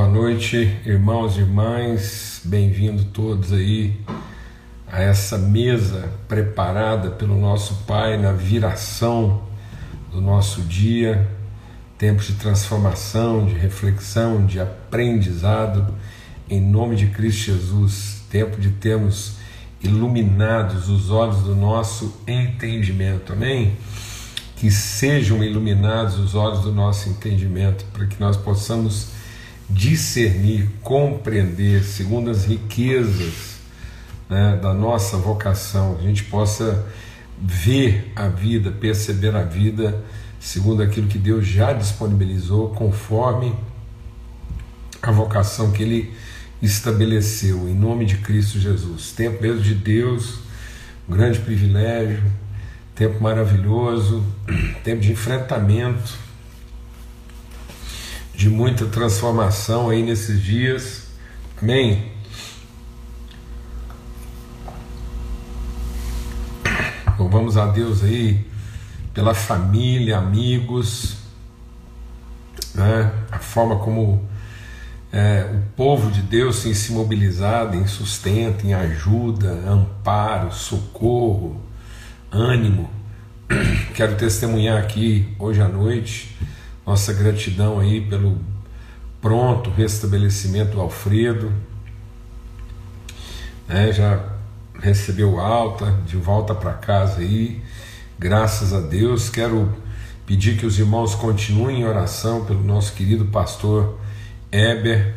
Boa 0.00 0.08
noite, 0.08 0.56
irmãos 0.86 1.36
e 1.36 1.40
irmãs, 1.40 2.40
bem-vindos 2.42 3.04
todos 3.12 3.52
aí 3.52 4.00
a 4.90 5.02
essa 5.02 5.36
mesa 5.36 6.08
preparada 6.26 7.10
pelo 7.10 7.38
nosso 7.38 7.84
Pai 7.86 8.16
na 8.16 8.32
viração 8.32 9.42
do 10.10 10.18
nosso 10.18 10.62
dia, 10.62 11.28
tempo 11.98 12.22
de 12.22 12.32
transformação, 12.32 13.44
de 13.44 13.52
reflexão, 13.52 14.46
de 14.46 14.58
aprendizado, 14.58 15.94
em 16.48 16.62
nome 16.62 16.96
de 16.96 17.08
Cristo 17.08 17.52
Jesus, 17.52 18.22
tempo 18.30 18.58
de 18.58 18.70
termos 18.70 19.34
iluminados 19.82 20.88
os 20.88 21.10
olhos 21.10 21.42
do 21.42 21.54
nosso 21.54 22.22
entendimento, 22.26 23.34
amém? 23.34 23.76
Que 24.56 24.70
sejam 24.70 25.44
iluminados 25.44 26.18
os 26.18 26.34
olhos 26.34 26.60
do 26.60 26.72
nosso 26.72 27.10
entendimento, 27.10 27.84
para 27.92 28.06
que 28.06 28.18
nós 28.18 28.38
possamos 28.38 29.19
discernir, 29.70 30.68
compreender, 30.82 31.82
segundo 31.84 32.30
as 32.30 32.44
riquezas 32.44 33.60
né, 34.28 34.58
da 34.62 34.74
nossa 34.74 35.16
vocação, 35.16 35.96
a 35.98 36.02
gente 36.02 36.24
possa 36.24 36.86
ver 37.38 38.12
a 38.14 38.28
vida, 38.28 38.70
perceber 38.70 39.34
a 39.34 39.42
vida 39.42 40.04
segundo 40.40 40.82
aquilo 40.82 41.06
que 41.06 41.18
Deus 41.18 41.46
já 41.46 41.72
disponibilizou, 41.72 42.70
conforme 42.70 43.54
a 45.02 45.10
vocação 45.10 45.70
que 45.70 45.82
Ele 45.82 46.14
estabeleceu, 46.62 47.68
em 47.68 47.74
nome 47.74 48.06
de 48.06 48.16
Cristo 48.16 48.58
Jesus. 48.58 49.12
Tempo 49.12 49.42
mesmo 49.42 49.60
de 49.60 49.74
Deus, 49.74 50.40
um 51.08 51.12
grande 51.12 51.38
privilégio, 51.40 52.22
tempo 52.94 53.22
maravilhoso, 53.22 54.24
tempo 54.82 55.00
de 55.02 55.12
enfrentamento, 55.12 56.18
de 58.40 58.48
muita 58.48 58.86
transformação 58.86 59.90
aí 59.90 60.02
nesses 60.02 60.42
dias. 60.42 61.08
Amém? 61.60 62.10
Louvamos 67.18 67.58
a 67.58 67.66
Deus 67.66 68.02
aí 68.02 68.46
pela 69.12 69.34
família, 69.34 70.16
amigos, 70.16 71.18
né? 72.74 73.12
a 73.30 73.38
forma 73.38 73.76
como 73.76 74.26
é, 75.12 75.46
o 75.52 75.76
povo 75.76 76.10
de 76.10 76.22
Deus 76.22 76.62
tem 76.62 76.72
se 76.72 76.92
mobilizado 76.92 77.76
em 77.76 77.86
sustento, 77.86 78.66
em 78.66 78.72
ajuda, 78.72 79.50
amparo, 79.68 80.50
socorro, 80.50 81.60
ânimo. 82.32 82.88
Quero 83.94 84.16
testemunhar 84.16 84.78
aqui 84.78 85.28
hoje 85.38 85.60
à 85.60 85.68
noite 85.68 86.34
nossa 86.90 87.12
gratidão 87.12 87.78
aí 87.78 88.00
pelo 88.00 88.36
pronto 89.22 89.70
restabelecimento 89.70 90.72
do 90.72 90.80
Alfredo. 90.80 91.52
É, 93.68 93.92
já 93.92 94.20
recebeu 94.74 95.38
alta, 95.38 95.96
de 96.04 96.16
volta 96.16 96.52
para 96.52 96.72
casa 96.72 97.20
aí, 97.20 97.62
graças 98.18 98.72
a 98.72 98.80
Deus. 98.80 99.30
Quero 99.30 99.72
pedir 100.26 100.58
que 100.58 100.66
os 100.66 100.80
irmãos 100.80 101.14
continuem 101.14 101.82
em 101.82 101.84
oração 101.84 102.44
pelo 102.44 102.64
nosso 102.64 102.92
querido 102.94 103.26
pastor 103.26 103.96
Eber, 104.50 105.14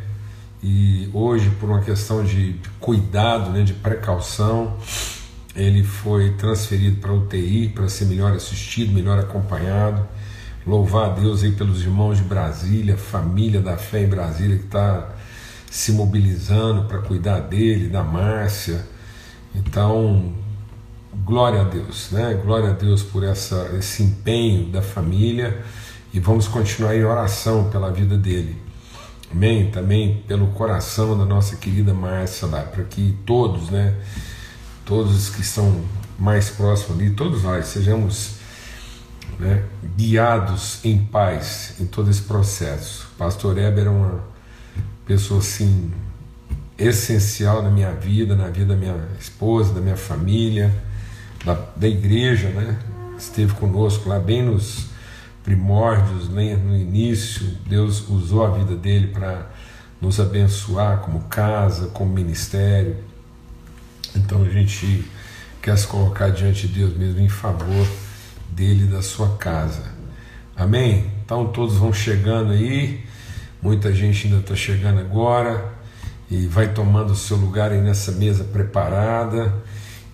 e 0.61 1.09
hoje, 1.11 1.49
por 1.59 1.71
uma 1.71 1.81
questão 1.81 2.23
de 2.23 2.55
cuidado, 2.79 3.49
né, 3.49 3.63
de 3.63 3.73
precaução, 3.73 4.77
ele 5.55 5.83
foi 5.83 6.33
transferido 6.33 7.01
para 7.01 7.11
UTI 7.11 7.69
para 7.69 7.89
ser 7.89 8.05
melhor 8.05 8.31
assistido, 8.31 8.94
melhor 8.94 9.17
acompanhado. 9.17 10.07
Louvar 10.66 11.09
a 11.09 11.14
Deus 11.14 11.44
aí 11.44 11.52
pelos 11.52 11.81
irmãos 11.81 12.19
de 12.19 12.23
Brasília, 12.23 12.95
família 12.95 13.59
da 13.59 13.75
fé 13.75 14.03
em 14.03 14.08
Brasília 14.08 14.58
que 14.58 14.64
está 14.64 15.09
se 15.69 15.92
mobilizando 15.92 16.86
para 16.86 17.00
cuidar 17.00 17.42
dele, 17.42 17.89
da 17.89 18.02
Márcia. 18.02 18.88
Então, 19.53 20.34
glória 21.25 21.61
a 21.61 21.64
Deus, 21.66 22.11
né? 22.11 22.40
Glória 22.46 22.69
a 22.69 22.74
Deus 22.74 23.03
por 23.03 23.25
essa, 23.25 23.72
esse 23.78 24.03
empenho 24.03 24.69
da 24.69 24.81
família 24.81 25.62
e 26.13 26.19
vamos 26.19 26.47
continuar 26.47 26.95
em 26.95 27.03
oração 27.03 27.69
pela 27.69 27.91
vida 27.91 28.18
dele. 28.18 28.56
Amém? 29.30 29.69
Também 29.69 30.24
pelo 30.28 30.47
coração 30.47 31.18
da 31.18 31.25
nossa 31.25 31.57
querida 31.57 31.94
Márcia 31.94 32.47
lá, 32.47 32.62
para 32.62 32.85
que 32.85 33.18
todos, 33.25 33.69
né? 33.69 33.95
Todos 34.85 35.30
que 35.30 35.41
estão 35.41 35.81
mais 36.18 36.51
próximos 36.51 37.00
ali, 37.00 37.09
todos 37.09 37.44
nós 37.44 37.66
sejamos 37.66 38.43
né, 39.39 39.63
guiados 39.95 40.79
em 40.83 40.97
paz 40.97 41.75
em 41.79 41.85
todo 41.85 42.09
esse 42.09 42.21
processo. 42.21 43.07
Pastor 43.17 43.57
Heber 43.57 43.88
é 43.88 43.89
uma 43.89 44.23
pessoa 45.05 45.39
assim 45.39 45.91
essencial 46.77 47.61
na 47.61 47.69
minha 47.69 47.91
vida, 47.91 48.35
na 48.35 48.47
vida 48.47 48.73
da 48.73 48.75
minha 48.75 48.97
esposa, 49.19 49.73
da 49.73 49.81
minha 49.81 49.97
família, 49.97 50.73
da, 51.45 51.53
da 51.75 51.88
igreja, 51.88 52.49
né? 52.49 52.77
Esteve 53.17 53.53
conosco 53.53 54.09
lá 54.09 54.19
bem 54.19 54.44
nos 54.44 54.88
primórdios, 55.44 56.29
no 56.29 56.41
início, 56.41 57.45
Deus 57.67 58.07
usou 58.09 58.45
a 58.45 58.57
vida 58.57 58.75
dele 58.75 59.07
para 59.07 59.50
nos 60.01 60.19
abençoar 60.19 61.00
como 61.00 61.21
casa, 61.23 61.88
como 61.88 62.11
ministério. 62.11 62.97
Então 64.15 64.41
a 64.44 64.50
gente 64.50 65.05
quer 65.61 65.77
se 65.77 65.85
colocar 65.88 66.29
diante 66.29 66.67
de 66.67 66.79
Deus 66.79 66.95
mesmo 66.95 67.19
em 67.19 67.29
favor 67.29 67.88
dele 68.56 68.86
da 68.86 69.02
sua 69.02 69.38
casa. 69.38 69.84
Amém? 70.56 71.12
Então 71.25 71.47
todos 71.47 71.78
vão 71.78 71.91
chegando 71.91 72.52
aí, 72.52 73.03
muita 73.62 73.94
gente 73.94 74.28
ainda 74.28 74.40
está 74.40 74.56
chegando 74.56 75.00
agora 75.00 75.74
e 76.30 76.47
vai 76.47 76.74
tomando 76.74 77.12
o 77.12 77.16
seu 77.16 77.38
lugar 77.38 77.72
aí 77.72 77.81
nessa 77.81 78.12
mesa 78.12 78.44
preparada 78.44 79.53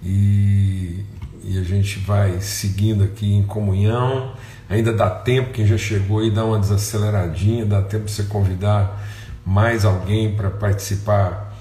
e, 0.04 1.04
e 1.44 1.58
a 1.58 1.64
gente 1.64 2.00
vai 2.00 2.40
seguindo 2.42 3.04
aqui 3.04 3.34
em 3.34 3.44
comunhão 3.44 4.34
Ainda 4.70 4.94
dá 4.94 5.10
tempo, 5.10 5.52
quem 5.52 5.66
já 5.66 5.80
chegou 5.80 6.20
aí, 6.20 6.30
dá 6.30 6.46
uma 6.46 6.60
desaceleradinha, 6.60 7.66
dá 7.66 7.82
tempo 7.82 8.06
de 8.06 8.12
você 8.12 8.24
convidar 8.24 9.04
mais 9.44 9.84
alguém 9.84 10.36
para 10.36 10.52
participar 10.52 11.58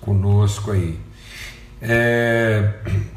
conosco 0.00 0.70
aí. 0.70 0.96
É, 1.86 2.70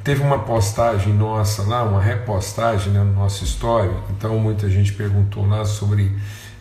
teve 0.04 0.22
uma 0.22 0.40
postagem 0.40 1.14
nossa 1.14 1.64
lá, 1.64 1.84
uma 1.84 2.02
repostagem 2.02 2.92
né, 2.92 3.00
no 3.00 3.14
nosso 3.14 3.46
story, 3.46 3.90
então 4.10 4.38
muita 4.38 4.70
gente 4.70 4.92
perguntou 4.92 5.48
lá 5.48 5.64
sobre 5.64 6.12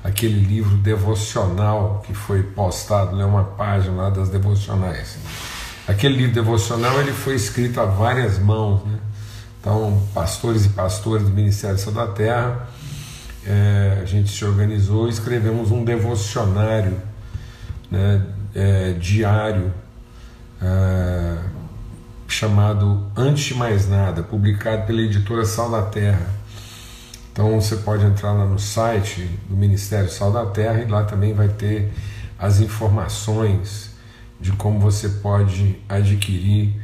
aquele 0.04 0.38
livro 0.38 0.76
devocional 0.76 2.04
que 2.06 2.14
foi 2.14 2.44
postado, 2.44 3.16
né, 3.16 3.24
uma 3.24 3.42
página 3.42 4.02
lá 4.02 4.10
das 4.10 4.28
devocionais. 4.28 5.18
Aquele 5.88 6.16
livro 6.16 6.32
devocional 6.32 7.00
ele 7.00 7.12
foi 7.12 7.34
escrito 7.34 7.80
a 7.80 7.86
várias 7.86 8.38
mãos, 8.38 8.84
né? 8.84 8.98
Então, 9.60 10.00
pastores 10.14 10.64
e 10.64 10.68
pastores 10.68 11.24
do 11.24 11.32
Ministério 11.32 11.90
da 11.90 12.06
Terra, 12.06 12.68
é, 13.44 13.98
a 14.00 14.04
gente 14.04 14.30
se 14.30 14.44
organizou 14.44 15.08
e 15.08 15.10
escrevemos 15.10 15.72
um 15.72 15.84
devocionário 15.84 16.96
né, 17.90 18.22
é, 18.54 18.92
diário 18.92 19.72
é, 20.62 21.36
chamado 22.28 23.06
Antes 23.16 23.44
de 23.44 23.54
Mais 23.54 23.88
Nada, 23.88 24.22
publicado 24.22 24.86
pela 24.86 25.00
editora 25.00 25.44
Sal 25.44 25.70
da 25.70 25.82
Terra. 25.82 26.26
Então 27.32 27.60
você 27.60 27.76
pode 27.76 28.04
entrar 28.04 28.32
lá 28.32 28.46
no 28.46 28.58
site 28.58 29.28
do 29.48 29.56
Ministério 29.56 30.10
Sal 30.10 30.32
da 30.32 30.46
Terra 30.46 30.80
e 30.80 30.86
lá 30.86 31.04
também 31.04 31.34
vai 31.34 31.48
ter 31.48 31.92
as 32.38 32.60
informações 32.60 33.90
de 34.40 34.52
como 34.52 34.80
você 34.80 35.08
pode 35.08 35.78
adquirir 35.88 36.74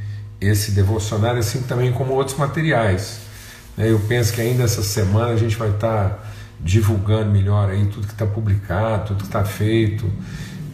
esse 0.41 0.72
devocionário, 0.72 1.38
assim 1.41 1.62
também 1.62 1.92
como 1.92 2.12
outros 2.14 2.36
materiais. 2.36 3.20
Né? 3.76 3.91
Eu 3.91 4.00
penso 4.00 4.32
que 4.32 4.41
ainda 4.41 4.64
essa 4.64 4.82
semana 4.82 5.32
a 5.32 5.36
gente 5.36 5.56
vai 5.56 5.70
estar 5.70 6.30
divulgando 6.60 7.30
melhor 7.30 7.70
aí 7.70 7.86
tudo 7.86 8.06
que 8.06 8.12
está 8.12 8.26
publicado, 8.26 9.09
tudo 9.09 9.19
que 9.19 9.24
está 9.24 9.44
feito. 9.44 10.10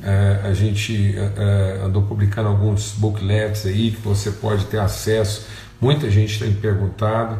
É, 0.08 0.48
a 0.48 0.54
gente 0.54 1.14
é, 1.18 1.32
é, 1.36 1.84
andou 1.84 2.02
publicando 2.02 2.48
alguns 2.48 2.92
booklets 2.92 3.66
aí 3.66 3.90
que 3.90 4.00
você 4.00 4.30
pode 4.30 4.64
ter 4.64 4.78
acesso. 4.78 5.46
Muita 5.78 6.10
gente 6.10 6.38
tem 6.38 6.50
perguntado 6.54 7.38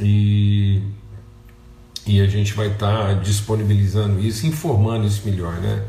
e, 0.00 0.82
e 2.04 2.20
a 2.20 2.26
gente 2.26 2.54
vai 2.54 2.72
estar 2.72 3.20
disponibilizando 3.20 4.18
isso, 4.18 4.48
informando 4.48 5.06
isso 5.06 5.22
melhor, 5.24 5.52
né? 5.54 5.84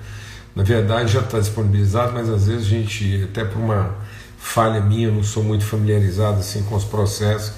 Na 0.56 0.62
verdade 0.62 1.12
já 1.12 1.22
está 1.22 1.39
disponibilizado, 1.39 2.13
mas 2.13 2.30
às 2.30 2.45
vezes 2.45 2.68
a 2.68 2.69
gente, 2.69 3.24
até 3.24 3.44
por 3.44 3.60
uma 3.60 3.95
falha 4.38 4.80
minha, 4.80 5.07
eu 5.07 5.13
não 5.13 5.24
sou 5.24 5.44
muito 5.44 5.66
familiarizado 5.66 6.39
assim 6.42 6.62
com 6.63 6.75
os 6.75 6.83
processos, 6.83 7.54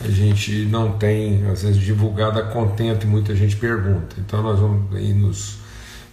a 0.00 0.08
gente 0.08 0.64
não 0.64 0.98
tem, 0.98 1.46
às 1.46 1.62
vezes, 1.62 1.80
divulgado 1.80 2.40
a 2.40 2.42
contento 2.42 3.04
e 3.04 3.06
muita 3.06 3.34
gente 3.34 3.54
pergunta. 3.56 4.16
Então 4.18 4.42
nós 4.42 4.58
vamos 4.58 4.94
aí 4.94 5.14
nos 5.14 5.65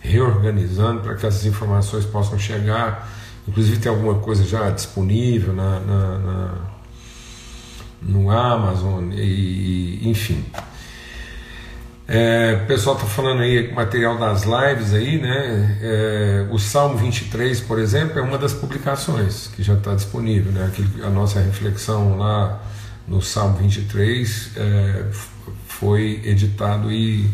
reorganizando 0.03 1.01
para 1.01 1.15
que 1.15 1.25
essas 1.25 1.45
informações 1.45 2.05
possam 2.05 2.37
chegar. 2.37 3.09
Inclusive 3.47 3.79
tem 3.79 3.89
alguma 3.89 4.15
coisa 4.15 4.45
já 4.45 4.69
disponível 4.69 5.53
na, 5.53 5.79
na, 5.79 6.17
na 6.19 6.73
no 8.01 8.29
Amazon, 8.29 9.11
e, 9.13 10.09
enfim. 10.09 10.43
É, 12.05 12.59
o 12.63 12.67
pessoal 12.67 12.97
está 12.97 13.07
falando 13.07 13.41
aí 13.41 13.71
material 13.71 14.17
das 14.17 14.43
lives 14.43 14.93
aí, 14.93 15.19
né? 15.19 15.79
É, 15.81 16.47
o 16.51 16.59
Salmo 16.59 16.97
23, 16.97 17.61
por 17.61 17.79
exemplo, 17.79 18.19
é 18.19 18.21
uma 18.21 18.37
das 18.37 18.53
publicações 18.53 19.49
que 19.55 19.63
já 19.63 19.73
está 19.73 19.95
disponível, 19.95 20.51
né? 20.51 20.65
Aquilo, 20.65 21.05
a 21.05 21.09
nossa 21.09 21.39
reflexão 21.39 22.17
lá 22.17 22.61
no 23.07 23.21
Salmo 23.21 23.57
23 23.57 24.51
é, 24.57 25.05
foi 25.65 26.21
editado 26.25 26.91
e, 26.91 27.29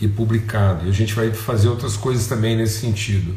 e 0.00 0.08
publicado. 0.08 0.86
E 0.86 0.88
a 0.88 0.92
gente 0.92 1.14
vai 1.14 1.32
fazer 1.32 1.68
outras 1.68 1.96
coisas 1.96 2.26
também 2.26 2.56
nesse 2.56 2.80
sentido. 2.80 3.34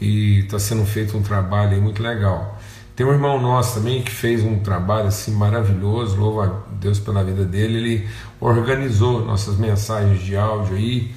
E 0.00 0.40
está 0.40 0.58
sendo 0.58 0.84
feito 0.84 1.16
um 1.16 1.22
trabalho 1.22 1.80
muito 1.80 2.02
legal. 2.02 2.60
Tem 2.94 3.06
um 3.06 3.12
irmão 3.12 3.40
nosso 3.40 3.74
também 3.74 4.02
que 4.02 4.10
fez 4.10 4.42
um 4.42 4.58
trabalho 4.58 5.08
assim 5.08 5.32
maravilhoso, 5.32 6.16
louva 6.16 6.44
a 6.46 6.74
Deus 6.74 6.98
pela 6.98 7.24
vida 7.24 7.44
dele. 7.44 7.78
Ele 7.78 8.08
organizou 8.40 9.24
nossas 9.24 9.56
mensagens 9.56 10.22
de 10.22 10.36
áudio 10.36 10.76
aí 10.76 11.10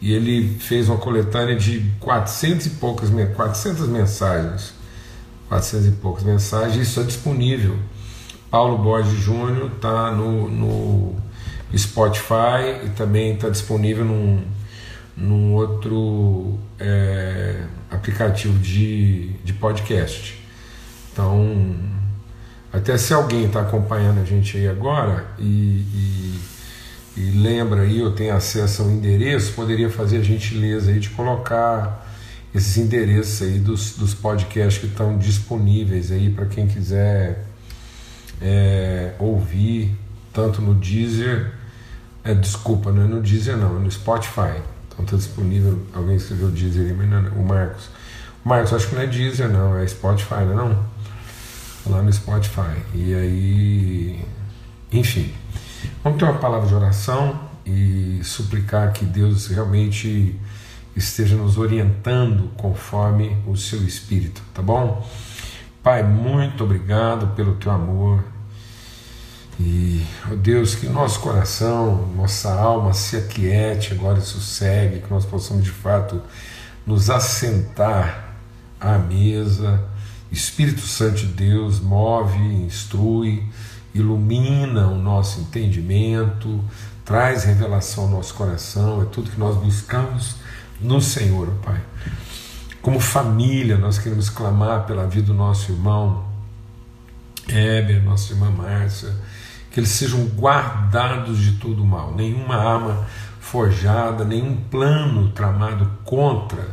e 0.00 0.12
ele 0.12 0.58
fez 0.58 0.88
uma 0.88 0.98
coletânea 0.98 1.56
de 1.56 1.90
400 2.00 2.66
e 2.66 2.70
poucas 2.70 3.08
400 3.34 3.88
mensagens. 3.88 4.74
400 5.48 5.86
e 5.86 5.90
poucas 5.92 6.24
mensagens, 6.24 6.88
isso 6.88 7.00
é 7.00 7.04
disponível. 7.04 7.78
Paulo 8.50 8.78
Borges 8.78 9.18
Júnior 9.18 9.70
está 9.74 10.10
no, 10.10 10.48
no 10.48 11.16
Spotify 11.76 12.84
e 12.84 12.90
também 12.90 13.34
está 13.34 13.48
disponível 13.48 14.04
num, 14.04 14.44
num 15.16 15.54
outro 15.54 16.58
é, 16.78 17.62
aplicativo 17.90 18.58
de, 18.58 19.28
de 19.44 19.52
podcast. 19.52 20.42
Então, 21.12 21.74
até 22.72 22.96
se 22.96 23.12
alguém 23.12 23.44
está 23.44 23.60
acompanhando 23.60 24.20
a 24.20 24.24
gente 24.24 24.56
aí 24.56 24.66
agora 24.66 25.26
e, 25.38 25.42
e, 25.94 26.40
e, 27.16 27.20
lembra 27.42 27.82
aí, 27.82 28.02
ou 28.02 28.12
tem 28.12 28.30
acesso 28.30 28.82
ao 28.82 28.90
endereço, 28.90 29.52
poderia 29.52 29.90
fazer 29.90 30.18
a 30.18 30.22
gentileza 30.22 30.90
aí 30.90 30.98
de 30.98 31.10
colocar 31.10 32.10
esses 32.54 32.76
endereços 32.76 33.42
aí 33.42 33.58
dos, 33.58 33.96
dos 33.96 34.14
podcasts 34.14 34.78
que 34.78 34.86
estão 34.86 35.18
disponíveis 35.18 36.10
aí 36.10 36.30
para 36.30 36.46
quem 36.46 36.66
quiser 36.66 37.44
é, 38.40 39.12
ouvir, 39.18 39.94
tanto 40.32 40.60
no 40.60 40.74
Deezer, 40.74 41.52
é, 42.24 42.34
desculpa, 42.34 42.92
não 42.92 43.02
é 43.02 43.06
no 43.06 43.20
Deezer 43.20 43.56
não, 43.56 43.76
é 43.76 43.80
no 43.80 43.90
Spotify. 43.90 44.60
Então 44.88 45.04
está 45.04 45.16
disponível, 45.16 45.80
alguém 45.94 46.16
escreveu 46.16 46.50
Deezer 46.50 46.86
aí, 46.86 46.92
mas 46.92 47.08
não, 47.08 47.40
o 47.40 47.46
Marcos. 47.46 47.88
Marcos, 48.44 48.72
acho 48.72 48.88
que 48.88 48.94
não 48.94 49.02
é 49.02 49.06
Deezer 49.06 49.48
não, 49.48 49.78
é 49.78 49.86
Spotify, 49.86 50.44
não 50.44 50.52
é 50.52 50.54
não? 50.54 50.92
lá 51.86 52.02
no 52.02 52.12
Spotify. 52.12 52.76
E 52.94 53.14
aí, 53.14 54.24
enfim, 54.92 55.32
vamos 56.02 56.18
ter 56.18 56.24
uma 56.24 56.38
palavra 56.38 56.68
de 56.68 56.74
oração 56.74 57.40
e 57.64 58.20
suplicar 58.22 58.92
que 58.92 59.04
Deus 59.04 59.48
realmente 59.48 60.38
esteja 60.94 61.36
nos 61.36 61.56
orientando 61.56 62.50
conforme 62.56 63.36
o 63.46 63.56
seu 63.56 63.82
espírito, 63.82 64.42
tá 64.52 64.62
bom? 64.62 65.06
Pai, 65.82 66.02
muito 66.02 66.62
obrigado 66.64 67.34
pelo 67.34 67.54
teu 67.54 67.72
amor. 67.72 68.22
E, 69.64 70.04
ó 70.28 70.34
Deus, 70.34 70.74
que 70.74 70.88
nosso 70.88 71.20
coração, 71.20 72.08
nossa 72.16 72.52
alma 72.52 72.92
se 72.92 73.16
aquiete 73.16 73.92
agora 73.92 74.18
e 74.18 74.22
sossegue, 74.22 75.00
que 75.00 75.10
nós 75.10 75.24
possamos 75.24 75.62
de 75.62 75.70
fato 75.70 76.20
nos 76.84 77.08
assentar 77.08 78.34
à 78.80 78.98
mesa. 78.98 79.80
Espírito 80.32 80.80
Santo 80.80 81.18
de 81.18 81.26
Deus 81.26 81.78
move, 81.78 82.38
instrui, 82.38 83.46
ilumina 83.94 84.88
o 84.88 84.98
nosso 84.98 85.40
entendimento, 85.40 86.62
traz 87.04 87.44
revelação 87.44 88.04
ao 88.04 88.10
nosso 88.10 88.34
coração, 88.34 89.02
é 89.02 89.04
tudo 89.04 89.30
que 89.30 89.38
nós 89.38 89.56
buscamos 89.56 90.36
no 90.80 91.00
Senhor, 91.00 91.48
Pai. 91.62 91.80
Como 92.80 92.98
família, 92.98 93.76
nós 93.76 93.96
queremos 93.98 94.28
clamar 94.28 94.86
pela 94.86 95.06
vida 95.06 95.26
do 95.26 95.34
nosso 95.34 95.70
irmão 95.70 96.24
Heber, 97.48 98.02
nossa 98.02 98.32
irmã 98.32 98.50
Márcia, 98.50 99.14
que 99.72 99.80
eles 99.80 99.90
sejam 99.90 100.24
guardados 100.36 101.38
de 101.38 101.52
todo 101.52 101.84
mal, 101.84 102.14
nenhuma 102.14 102.56
arma 102.56 103.06
forjada, 103.40 104.24
nenhum 104.24 104.54
plano 104.54 105.30
tramado 105.30 105.90
contra 106.04 106.68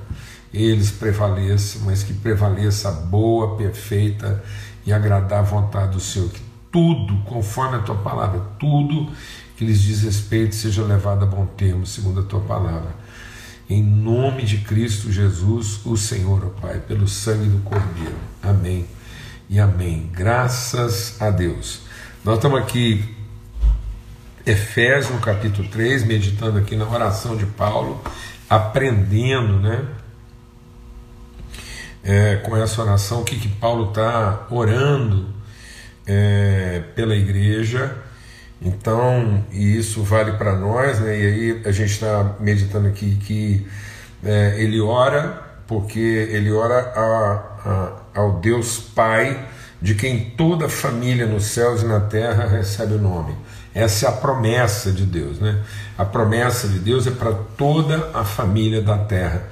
eles 0.54 0.92
prevaleçam, 0.92 1.84
mas 1.86 2.04
que 2.04 2.14
prevaleça 2.14 2.90
a 2.90 2.92
boa, 2.92 3.56
perfeita 3.56 4.44
e 4.86 4.92
agradar 4.92 5.44
vontade 5.44 5.94
do 5.94 6.00
Senhor. 6.00 6.30
Que 6.30 6.42
tudo, 6.72 7.18
conforme 7.24 7.78
a 7.78 7.82
tua 7.82 7.96
palavra, 7.96 8.40
tudo 8.60 9.12
que 9.56 9.66
lhes 9.66 9.82
diz 9.82 10.02
respeito 10.04 10.56
seja 10.56 10.84
levado 10.84 11.24
a 11.24 11.28
bom 11.28 11.46
termo, 11.46 11.86
segundo 11.86 12.22
a 12.22 12.24
tua 12.24 12.42
palavra. 12.42 12.96
Em 13.70 13.84
nome 13.84 14.44
de 14.44 14.60
Cristo 14.60 15.12
Jesus, 15.12 15.86
o 15.86 15.96
Senhor, 15.96 16.44
ó 16.46 16.62
Pai, 16.62 16.80
pelo 16.80 17.08
sangue 17.08 17.48
do 17.48 17.60
Cordeiro. 17.60 18.18
Amém 18.42 18.88
e 19.48 19.60
amém. 19.60 20.10
Graças 20.12 21.22
a 21.22 21.30
Deus. 21.30 21.89
Nós 22.22 22.36
estamos 22.36 22.60
aqui, 22.60 23.16
Efésios, 24.46 25.18
capítulo 25.24 25.70
3, 25.70 26.04
meditando 26.04 26.60
aqui 26.60 26.76
na 26.76 26.86
oração 26.86 27.38
de 27.38 27.46
Paulo, 27.46 28.04
aprendendo, 28.50 29.58
né? 29.62 29.86
é, 32.04 32.36
com 32.38 32.58
essa 32.58 32.82
oração, 32.82 33.22
o 33.22 33.24
que, 33.24 33.38
que 33.38 33.48
Paulo 33.48 33.90
está 33.90 34.48
orando 34.52 35.34
é, 36.06 36.82
pela 36.94 37.16
igreja. 37.16 37.96
Então, 38.62 39.46
e 39.54 39.78
isso 39.78 40.04
vale 40.04 40.34
para 40.34 40.58
nós, 40.58 41.00
né? 41.00 41.18
e 41.18 41.26
aí 41.26 41.62
a 41.64 41.72
gente 41.72 41.92
está 41.92 42.36
meditando 42.42 42.90
aqui 42.90 43.16
que 43.16 43.66
é, 44.26 44.62
ele 44.62 44.82
ora, 44.82 45.42
porque 45.66 46.00
ele 46.00 46.52
ora 46.52 46.80
a, 46.80 48.02
a, 48.14 48.20
ao 48.20 48.42
Deus 48.42 48.78
Pai, 48.78 49.48
de 49.82 49.96
quem 49.96 50.32
toda 50.32 50.68
família 50.68 51.26
nos 51.26 51.46
céus 51.46 51.82
e 51.82 51.86
na 51.86 52.00
terra 52.00 52.46
recebe 52.46 52.96
o 52.96 53.00
nome. 53.00 53.36
Essa 53.74 54.08
é 54.08 54.10
a 54.10 54.12
promessa 54.12 54.92
de 54.92 55.06
Deus, 55.06 55.40
né? 55.40 55.62
A 55.98 56.04
promessa 56.04 56.68
de 56.68 56.80
Deus 56.80 57.08
é 57.08 57.12
para 57.12 57.34
toda 57.34 58.10
a 58.14 58.24
família 58.24 58.82
da 58.82 58.98
terra. 58.98 59.48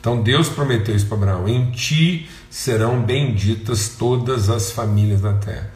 Então 0.00 0.20
Deus 0.20 0.48
prometeu 0.48 0.94
isso 0.94 1.06
para 1.06 1.16
Abraão: 1.16 1.48
em 1.48 1.70
ti 1.70 2.28
serão 2.50 3.00
benditas 3.00 3.88
todas 3.90 4.50
as 4.50 4.72
famílias 4.72 5.20
da 5.20 5.32
terra. 5.34 5.70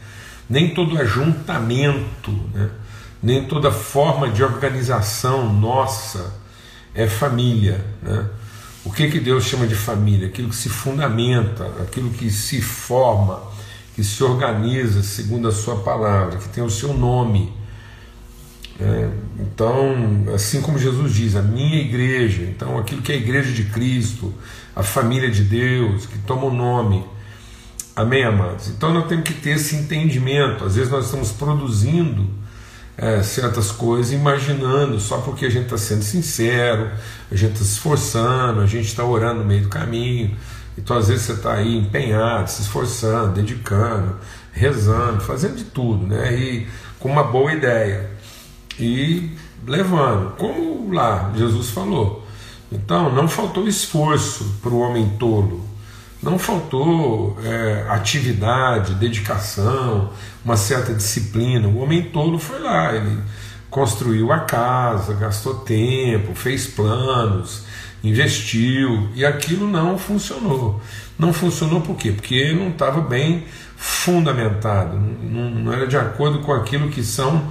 Nem 0.48 0.75
todo 0.75 0.98
ajuntamento, 0.98 2.32
né, 2.52 2.69
nem 3.22 3.44
toda 3.44 3.70
forma 3.70 4.28
de 4.28 4.43
organização 4.43 5.52
nossa 5.52 6.34
é 6.94 7.06
família. 7.06 7.84
Né? 8.02 8.26
O 8.84 8.93
que, 8.93 9.10
que 9.10 9.20
Deus 9.20 9.44
chama 9.44 9.66
de 9.66 9.75
família? 9.75 10.28
Aquilo 10.28 10.48
que 10.48 10.56
se 10.56 10.69
fundamenta, 10.69 11.64
aquilo 11.82 12.10
que 12.10 12.31
se 12.31 12.60
forma, 12.60 13.43
que 13.96 14.05
se 14.05 14.22
organiza 14.22 15.03
segundo 15.03 15.48
a 15.48 15.53
Sua 15.53 15.76
palavra, 15.82 16.38
que 16.38 16.48
tem 16.50 16.62
o 16.62 16.70
seu 16.70 16.94
nome 16.94 17.53
é, 18.79 19.08
então, 19.41 20.26
assim 20.34 20.60
como 20.60 20.79
Jesus 20.79 21.15
diz, 21.15 21.34
a 21.34 21.43
minha 21.43 21.81
igreja, 21.81 22.43
então 22.43 22.79
aquilo 22.79 23.00
que 23.00 23.10
é 23.10 23.15
a 23.15 23.19
igreja 23.19 23.50
de 23.53 23.65
Cristo, 23.65 24.34
a 24.74 24.82
família 24.82 25.31
de 25.31 25.43
Deus, 25.43 26.06
que 26.06 26.19
toma 26.19 26.44
o 26.44 26.53
nome. 26.53 27.05
Amém, 27.94 28.24
amados? 28.24 28.69
Então 28.69 28.93
nós 28.93 29.08
temos 29.08 29.24
que 29.24 29.32
ter 29.32 29.56
esse 29.56 29.74
entendimento. 29.76 30.65
Às 30.65 30.76
vezes 30.76 30.91
nós 30.91 31.06
estamos 31.06 31.32
produzindo 31.32 32.29
é, 32.98 33.22
certas 33.22 33.70
coisas, 33.70 34.12
imaginando, 34.12 35.00
só 35.00 35.19
porque 35.19 35.46
a 35.46 35.50
gente 35.50 35.65
está 35.65 35.79
sendo 35.79 36.03
sincero, 36.03 36.91
a 37.32 37.34
gente 37.34 37.53
está 37.53 37.65
se 37.65 37.72
esforçando, 37.72 38.60
a 38.60 38.67
gente 38.67 38.86
está 38.86 39.05
orando 39.05 39.41
no 39.41 39.46
meio 39.46 39.62
do 39.62 39.69
caminho. 39.70 40.36
Então, 40.76 40.96
às 40.96 41.08
vezes, 41.08 41.24
você 41.24 41.32
está 41.32 41.54
aí 41.54 41.76
empenhado, 41.76 42.50
se 42.50 42.62
esforçando, 42.62 43.32
dedicando, 43.32 44.16
rezando, 44.52 45.20
fazendo 45.22 45.56
de 45.56 45.64
tudo, 45.64 46.06
né? 46.06 46.34
E 46.34 46.66
com 46.98 47.10
uma 47.10 47.24
boa 47.24 47.52
ideia 47.52 48.10
e 48.78 49.30
levando, 49.66 50.36
como 50.36 50.92
lá 50.92 51.32
Jesus 51.36 51.70
falou. 51.70 52.26
Então, 52.70 53.12
não 53.12 53.28
faltou 53.28 53.68
esforço 53.68 54.58
para 54.60 54.70
o 54.70 54.80
homem 54.80 55.08
tolo, 55.18 55.64
não 56.22 56.38
faltou 56.38 57.38
é, 57.42 57.86
atividade, 57.88 58.94
dedicação, 58.94 60.10
uma 60.44 60.56
certa 60.56 60.92
disciplina. 60.92 61.68
O 61.68 61.78
homem 61.78 62.02
tolo 62.02 62.38
foi 62.38 62.58
lá, 62.58 62.94
ele 62.94 63.22
construiu 63.70 64.32
a 64.32 64.41
casa, 64.41 65.15
gastou 65.15 65.55
tempo, 65.55 66.35
fez 66.35 66.67
planos, 66.67 67.65
investiu 68.03 69.08
e 69.15 69.25
aquilo 69.25 69.69
não 69.69 69.99
funcionou. 69.99 70.81
Não 71.19 71.32
funcionou 71.32 71.81
por 71.81 71.96
quê? 71.96 72.13
Porque 72.13 72.53
não 72.53 72.69
estava 72.69 73.01
bem 73.01 73.44
fundamentado, 73.77 74.96
não, 74.96 75.51
não 75.51 75.73
era 75.73 75.87
de 75.87 75.96
acordo 75.96 76.41
com 76.41 76.53
aquilo 76.53 76.89
que 76.89 77.03
são 77.03 77.51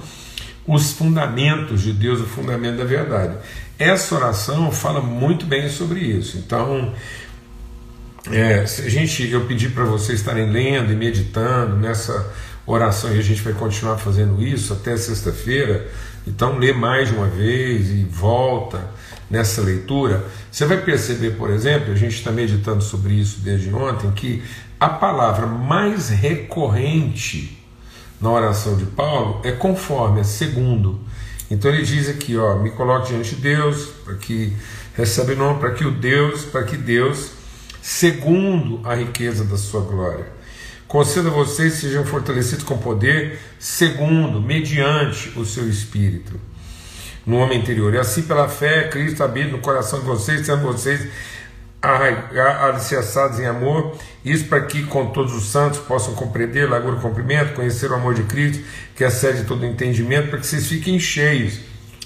os 0.66 0.92
fundamentos 0.92 1.82
de 1.82 1.92
Deus, 1.92 2.20
o 2.20 2.24
fundamento 2.24 2.78
da 2.78 2.84
verdade. 2.84 3.36
Essa 3.78 4.14
oração 4.16 4.72
fala 4.72 5.00
muito 5.00 5.46
bem 5.46 5.68
sobre 5.68 6.00
isso. 6.00 6.38
Então, 6.38 6.92
é, 8.32 8.60
a 8.60 8.88
gente, 8.88 9.28
eu 9.30 9.42
pedi 9.42 9.68
para 9.68 9.84
vocês 9.84 10.18
estarem 10.18 10.50
lendo 10.50 10.92
e 10.92 10.96
meditando 10.96 11.76
nessa 11.76 12.32
oração 12.66 13.14
e 13.14 13.18
a 13.18 13.22
gente 13.22 13.40
vai 13.42 13.52
continuar 13.52 13.98
fazendo 13.98 14.42
isso 14.42 14.72
até 14.72 14.96
sexta-feira. 14.96 15.88
Então, 16.26 16.58
lê 16.58 16.72
mais 16.72 17.10
uma 17.10 17.28
vez 17.28 17.90
e 17.90 18.04
volta 18.04 18.90
nessa 19.30 19.60
leitura. 19.60 20.24
Você 20.50 20.64
vai 20.64 20.78
perceber, 20.78 21.32
por 21.32 21.50
exemplo, 21.50 21.92
a 21.92 21.96
gente 21.96 22.16
está 22.16 22.32
meditando 22.32 22.82
sobre 22.82 23.14
isso 23.14 23.40
desde 23.40 23.72
ontem, 23.72 24.10
que 24.12 24.42
a 24.78 24.88
palavra 24.88 25.46
mais 25.46 26.08
recorrente 26.08 27.62
na 28.20 28.30
oração 28.30 28.76
de 28.76 28.86
Paulo 28.86 29.40
é 29.44 29.52
conforme, 29.52 30.20
é 30.20 30.24
segundo. 30.24 31.00
Então 31.50 31.70
ele 31.70 31.84
diz 31.84 32.08
aqui, 32.08 32.36
ó, 32.36 32.56
me 32.56 32.70
coloque 32.70 33.08
diante 33.08 33.36
de 33.36 33.42
Deus, 33.42 33.86
para 34.04 34.14
que 34.14 34.52
recebe 34.94 35.34
nome, 35.34 35.60
para 35.60 35.72
que 35.72 35.84
o 35.84 35.90
Deus, 35.90 36.44
para 36.44 36.64
que 36.64 36.76
Deus, 36.76 37.30
segundo 37.80 38.80
a 38.84 38.94
riqueza 38.94 39.44
da 39.44 39.56
sua 39.56 39.82
glória, 39.82 40.26
conceda 40.88 41.28
a 41.28 41.32
vocês 41.32 41.74
sejam 41.74 42.04
fortalecidos 42.04 42.64
com 42.64 42.78
poder, 42.78 43.38
segundo, 43.58 44.40
mediante 44.40 45.36
o 45.38 45.44
seu 45.44 45.68
espírito 45.68 46.40
no 47.26 47.38
homem 47.38 47.58
interior. 47.58 47.92
E 47.92 47.98
assim, 47.98 48.22
pela 48.22 48.48
fé, 48.48 48.88
Cristo 48.88 49.22
habita 49.24 49.50
no 49.50 49.58
coração 49.58 49.98
de 49.98 50.06
vocês, 50.06 50.46
sendo 50.46 50.62
vocês 50.62 51.08
alicerçados 51.82 53.38
em 53.38 53.46
amor, 53.46 53.96
isso 54.24 54.46
para 54.46 54.60
que 54.62 54.84
com 54.84 55.06
todos 55.06 55.34
os 55.34 55.46
santos 55.46 55.78
possam 55.80 56.14
compreender, 56.14 56.68
largura 56.68 56.96
e 56.96 57.00
comprimento, 57.00 57.54
conhecer 57.54 57.90
o 57.90 57.94
amor 57.94 58.14
de 58.14 58.22
Cristo, 58.24 58.64
que 58.94 59.04
excede 59.04 59.44
todo 59.44 59.64
entendimento, 59.64 60.28
para 60.28 60.38
que 60.38 60.46
vocês 60.46 60.66
fiquem 60.66 60.98
cheios 60.98 61.60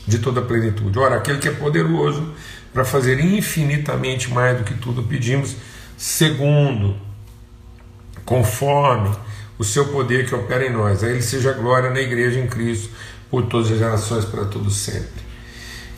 de 0.07 0.19
toda 0.19 0.41
a 0.41 0.45
plenitude. 0.45 0.99
Ora, 0.99 1.17
aquele 1.17 1.39
que 1.39 1.49
é 1.49 1.53
poderoso 1.53 2.35
para 2.73 2.85
fazer 2.85 3.21
infinitamente 3.21 4.31
mais 4.31 4.59
do 4.59 4.65
que 4.65 4.75
tudo 4.75 5.03
pedimos, 5.03 5.57
segundo, 5.97 6.97
conforme 8.25 9.11
o 9.59 9.65
seu 9.65 9.89
poder 9.89 10.27
que 10.27 10.35
opera 10.35 10.67
em 10.67 10.73
nós. 10.73 11.05
A 11.05 11.09
Ele 11.09 11.23
seja 11.23 11.53
glória 11.53 11.91
na 11.91 12.01
igreja 12.01 12.41
em 12.41 12.47
Cristo 12.47 12.91
por 13.31 13.47
todas 13.47 13.71
as 13.71 13.79
gerações, 13.79 14.25
para 14.25 14.45
todos 14.45 14.77
sempre. 14.77 15.23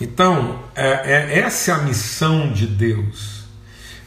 Então, 0.01 0.61
é, 0.75 0.89
é, 0.89 1.39
essa 1.39 1.71
é 1.71 1.75
a 1.75 1.79
missão 1.79 2.53
de 2.53 2.67
Deus. 2.67 3.43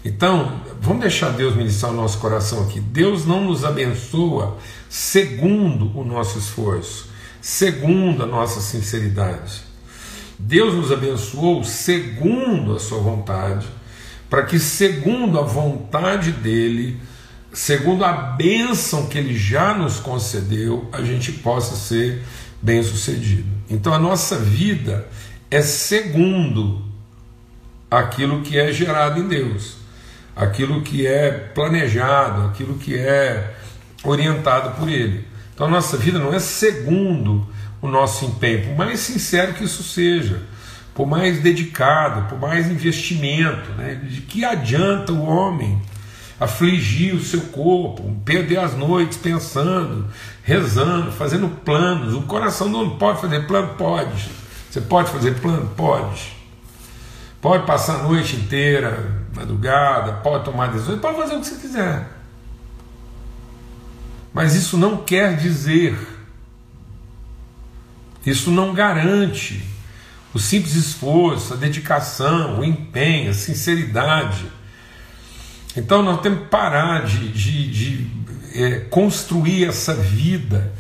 Então, 0.04 0.62
vamos 0.82 1.02
deixar 1.02 1.30
Deus 1.30 1.56
ministrar 1.56 1.92
o 1.92 1.96
nosso 1.96 2.20
coração 2.20 2.64
aqui. 2.64 2.80
Deus 2.80 3.26
não 3.26 3.46
nos 3.46 3.64
abençoa 3.64 4.58
segundo 4.90 5.98
o 5.98 6.04
nosso 6.04 6.38
esforço, 6.38 7.10
segundo 7.42 8.24
a 8.24 8.26
nossa 8.28 8.60
sinceridade. 8.60 9.64
Deus 10.38 10.74
nos 10.76 10.92
abençoou 10.92 11.64
segundo 11.64 12.76
a 12.76 12.80
sua 12.80 13.00
vontade, 13.00 13.66
para 14.30 14.44
que, 14.44 14.60
segundo 14.60 15.40
a 15.40 15.44
vontade 15.44 16.32
dEle, 16.32 17.00
segundo 17.56 18.04
a 18.04 18.12
bênção 18.12 19.08
que 19.08 19.18
Ele 19.18 19.36
já 19.36 19.74
nos 19.74 19.98
concedeu, 19.98 20.90
a 20.92 21.02
gente 21.02 21.32
possa 21.32 21.76
ser 21.76 22.22
bem-sucedido. 22.62 23.48
Então 23.70 23.94
a 23.94 23.98
nossa 23.98 24.38
vida 24.38 25.08
é 25.50 25.62
segundo 25.62 26.84
aquilo 27.90 28.42
que 28.42 28.60
é 28.60 28.74
gerado 28.74 29.22
em 29.22 29.28
Deus, 29.30 29.78
aquilo 30.36 30.82
que 30.82 31.08
é 31.08 31.32
planejado, 31.32 32.42
aquilo 32.48 32.76
que 32.76 32.98
é 32.98 33.56
orientado 34.04 34.72
por 34.78 34.90
Ele. 34.90 35.26
Então 35.54 35.68
a 35.68 35.70
nossa 35.70 35.96
vida 35.96 36.20
não 36.20 36.34
é 36.34 36.40
segundo 36.40 37.48
o 37.82 37.88
nosso 37.88 38.26
empenho, 38.26 38.66
por 38.66 38.76
mais 38.76 39.00
sincero 39.00 39.54
que 39.54 39.64
isso 39.64 39.82
seja, 39.82 40.42
por 40.94 41.08
mais 41.08 41.40
dedicado, 41.40 42.28
por 42.28 42.38
mais 42.38 42.70
investimento, 42.70 43.72
né? 43.78 43.96
de 43.96 44.22
que 44.22 44.44
adianta 44.44 45.14
o 45.14 45.24
homem 45.24 45.82
afligir 46.40 47.16
o 47.16 47.24
seu 47.24 47.42
corpo, 47.42 48.16
perder 48.26 48.60
as 48.60 48.74
noites 48.76 49.18
pensando, 49.18 50.06
rezando, 50.44 51.12
fazendo 51.12 51.48
planos. 51.64 52.14
O 52.14 52.24
coração 52.24 52.70
não 52.70 52.98
pode 52.98 53.22
fazer 53.22 53.48
plano? 53.48 53.76
Pode. 53.76 54.30
Você 54.70 54.82
pode 54.82 55.12
fazer 55.12 55.40
plano? 55.40 55.70
Pode. 55.76 56.36
Pode 57.42 57.66
passar 57.66 58.00
a 58.00 58.04
noite 58.04 58.36
inteira, 58.36 59.24
madrugada, 59.36 60.14
pode 60.14 60.44
tomar 60.44 60.72
decisões, 60.72 61.00
pode 61.00 61.18
fazer 61.18 61.36
o 61.36 61.40
que 61.40 61.48
você 61.48 61.56
quiser. 61.56 62.08
Mas 64.34 64.56
isso 64.56 64.78
não 64.78 64.98
quer 64.98 65.38
dizer, 65.38 65.98
isso 68.26 68.52
não 68.52 68.74
garante 68.74 69.64
o 70.34 70.40
simples 70.40 70.76
esforço, 70.76 71.54
a 71.54 71.56
dedicação, 71.56 72.60
o 72.60 72.66
empenho, 72.66 73.32
a 73.32 73.34
sinceridade 73.34 74.52
então 75.76 76.02
nós 76.02 76.22
temos 76.22 76.40
que 76.40 76.46
parar 76.46 77.06
de, 77.06 77.30
de, 77.30 77.72
de 77.72 78.08
é, 78.54 78.80
construir 78.90 79.66
essa 79.66 79.94
vida 79.94 80.74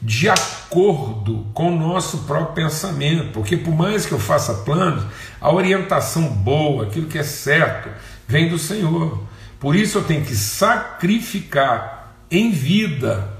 de 0.00 0.28
acordo 0.28 1.46
com 1.54 1.72
o 1.72 1.78
nosso 1.78 2.18
próprio 2.24 2.64
pensamento, 2.64 3.32
porque 3.32 3.56
por 3.56 3.72
mais 3.72 4.04
que 4.04 4.12
eu 4.12 4.18
faça 4.18 4.52
planos, 4.52 5.04
a 5.40 5.52
orientação 5.52 6.28
boa, 6.28 6.84
aquilo 6.84 7.06
que 7.06 7.18
é 7.18 7.22
certo, 7.22 7.88
vem 8.26 8.48
do 8.48 8.58
Senhor. 8.58 9.22
Por 9.60 9.76
isso 9.76 9.98
eu 9.98 10.04
tenho 10.04 10.24
que 10.24 10.34
sacrificar 10.34 12.16
em 12.28 12.50
vida. 12.50 13.32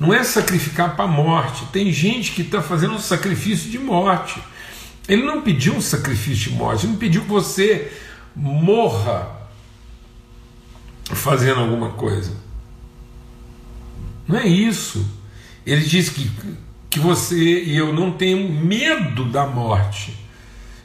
Não 0.00 0.14
é 0.14 0.24
sacrificar 0.24 0.96
para 0.96 1.04
a 1.04 1.08
morte. 1.08 1.66
Tem 1.66 1.92
gente 1.92 2.32
que 2.32 2.40
está 2.40 2.62
fazendo 2.62 2.94
um 2.94 2.98
sacrifício 2.98 3.70
de 3.70 3.78
morte. 3.78 4.40
Ele 5.06 5.22
não 5.22 5.42
pediu 5.42 5.74
um 5.74 5.80
sacrifício 5.82 6.50
de 6.50 6.56
morte, 6.56 6.84
ele 6.84 6.92
não 6.92 6.98
pediu 6.98 7.22
que 7.22 7.28
você 7.28 7.92
morra 8.38 9.28
fazendo 11.04 11.60
alguma 11.60 11.90
coisa. 11.90 12.32
Não 14.26 14.38
é 14.38 14.46
isso. 14.46 15.04
Ele 15.66 15.84
diz 15.84 16.08
que, 16.08 16.30
que 16.88 17.00
você 17.00 17.64
e 17.64 17.76
eu 17.76 17.92
não 17.92 18.12
temos 18.12 18.50
medo 18.50 19.24
da 19.24 19.46
morte. 19.46 20.16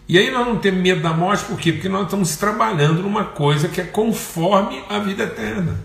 E 0.08 0.18
aí 0.18 0.32
nós 0.32 0.48
não 0.48 0.58
temos 0.58 0.82
medo 0.82 1.02
da 1.02 1.14
morte 1.14 1.46
por 1.46 1.58
quê? 1.58 1.72
Porque 1.72 1.90
nós 1.90 2.04
estamos 2.04 2.36
trabalhando 2.36 3.02
numa 3.02 3.26
coisa 3.26 3.70
que 3.70 3.80
é 3.80 3.86
conforme 3.86 4.84
a 4.90 5.00
vida 5.00 5.24
eterna. 5.24 5.80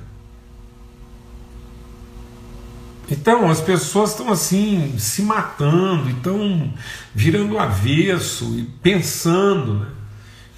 Então 3.10 3.48
as 3.48 3.60
pessoas 3.60 4.10
estão 4.10 4.30
assim 4.30 4.98
se 4.98 5.22
matando, 5.22 6.10
estão 6.10 6.72
virando 7.14 7.58
avesso 7.58 8.44
e 8.58 8.64
pensando 8.82 9.74
né? 9.80 9.97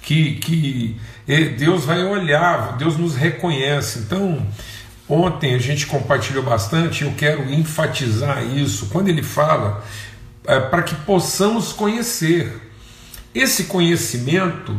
Que, 0.01 0.35
que 0.35 0.97
Deus 1.57 1.85
vai 1.85 2.03
olhar, 2.03 2.77
Deus 2.77 2.97
nos 2.97 3.15
reconhece. 3.15 3.99
Então, 3.99 4.45
ontem 5.07 5.53
a 5.53 5.59
gente 5.59 5.85
compartilhou 5.85 6.43
bastante, 6.43 7.03
eu 7.03 7.13
quero 7.15 7.51
enfatizar 7.53 8.43
isso. 8.43 8.87
Quando 8.87 9.09
ele 9.09 9.23
fala 9.23 9.83
é, 10.45 10.59
para 10.59 10.83
que 10.83 10.95
possamos 10.95 11.71
conhecer, 11.71 12.71
esse 13.33 13.65
conhecimento 13.65 14.75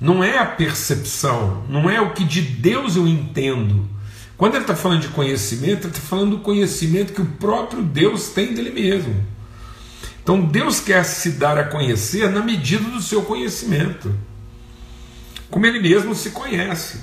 não 0.00 0.24
é 0.24 0.38
a 0.38 0.46
percepção, 0.46 1.64
não 1.68 1.88
é 1.88 2.00
o 2.00 2.12
que 2.12 2.24
de 2.24 2.40
Deus 2.40 2.96
eu 2.96 3.06
entendo. 3.06 3.88
Quando 4.36 4.54
ele 4.54 4.64
está 4.64 4.74
falando 4.74 5.02
de 5.02 5.08
conhecimento, 5.08 5.86
ele 5.86 5.94
está 5.94 6.00
falando 6.00 6.30
do 6.30 6.38
conhecimento 6.38 7.12
que 7.12 7.20
o 7.20 7.26
próprio 7.26 7.82
Deus 7.82 8.30
tem 8.30 8.54
dele 8.54 8.70
mesmo. 8.70 9.14
Então 10.20 10.40
Deus 10.40 10.80
quer 10.80 11.04
se 11.04 11.32
dar 11.32 11.58
a 11.58 11.64
conhecer 11.64 12.30
na 12.30 12.40
medida 12.42 12.82
do 12.84 13.00
seu 13.00 13.22
conhecimento 13.22 14.12
como 15.52 15.66
ele 15.66 15.80
mesmo 15.80 16.14
se 16.14 16.30
conhece. 16.30 16.98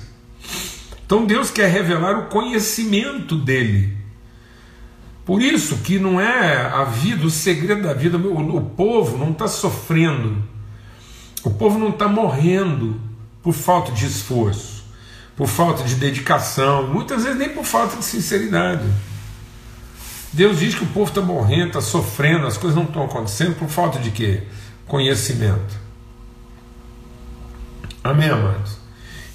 Então 1.06 1.24
Deus 1.24 1.52
quer 1.52 1.70
revelar 1.70 2.18
o 2.18 2.26
conhecimento 2.26 3.36
dele. 3.36 3.96
Por 5.24 5.40
isso 5.40 5.78
que 5.78 6.00
não 6.00 6.20
é 6.20 6.56
a 6.66 6.82
vida, 6.82 7.24
o 7.24 7.30
segredo 7.30 7.82
da 7.82 7.94
vida, 7.94 8.18
o, 8.18 8.60
povo 8.60 9.16
não 9.16 9.30
está 9.30 9.46
sofrendo, 9.46 10.42
o 11.44 11.50
povo 11.50 11.78
não 11.78 11.90
está 11.90 12.08
morrendo 12.08 13.00
por 13.40 13.54
falta 13.54 13.92
de 13.92 14.04
esforço, 14.04 14.84
por 15.36 15.46
falta 15.46 15.84
de 15.84 15.94
dedicação, 15.94 16.88
muitas 16.88 17.22
vezes 17.22 17.38
nem 17.38 17.50
por 17.50 17.64
falta 17.64 17.96
de 17.96 18.04
sinceridade. 18.04 18.84
Deus 20.32 20.58
diz 20.58 20.74
que 20.74 20.82
o 20.82 20.88
povo 20.88 21.08
está 21.08 21.20
morrendo, 21.20 21.68
está 21.68 21.80
sofrendo, 21.80 22.48
as 22.48 22.56
coisas 22.56 22.76
não 22.76 22.84
estão 22.84 23.04
acontecendo 23.04 23.54
por 23.54 23.68
falta 23.68 24.00
de 24.00 24.10
quê? 24.10 24.42
Conhecimento. 24.88 25.89
Amém, 28.02 28.30
amados? 28.30 28.78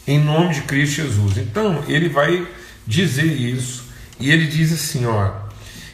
Em 0.08 0.20
nome 0.20 0.56
de 0.56 0.62
Cristo 0.62 0.96
Jesus. 0.96 1.38
Então, 1.38 1.84
ele 1.88 2.10
vai 2.10 2.48
dizer 2.86 3.26
isso, 3.26 3.84
e 4.20 4.32
ele 4.32 4.48
diz 4.48 4.74
assim: 4.74 5.06
ó. 5.06 5.46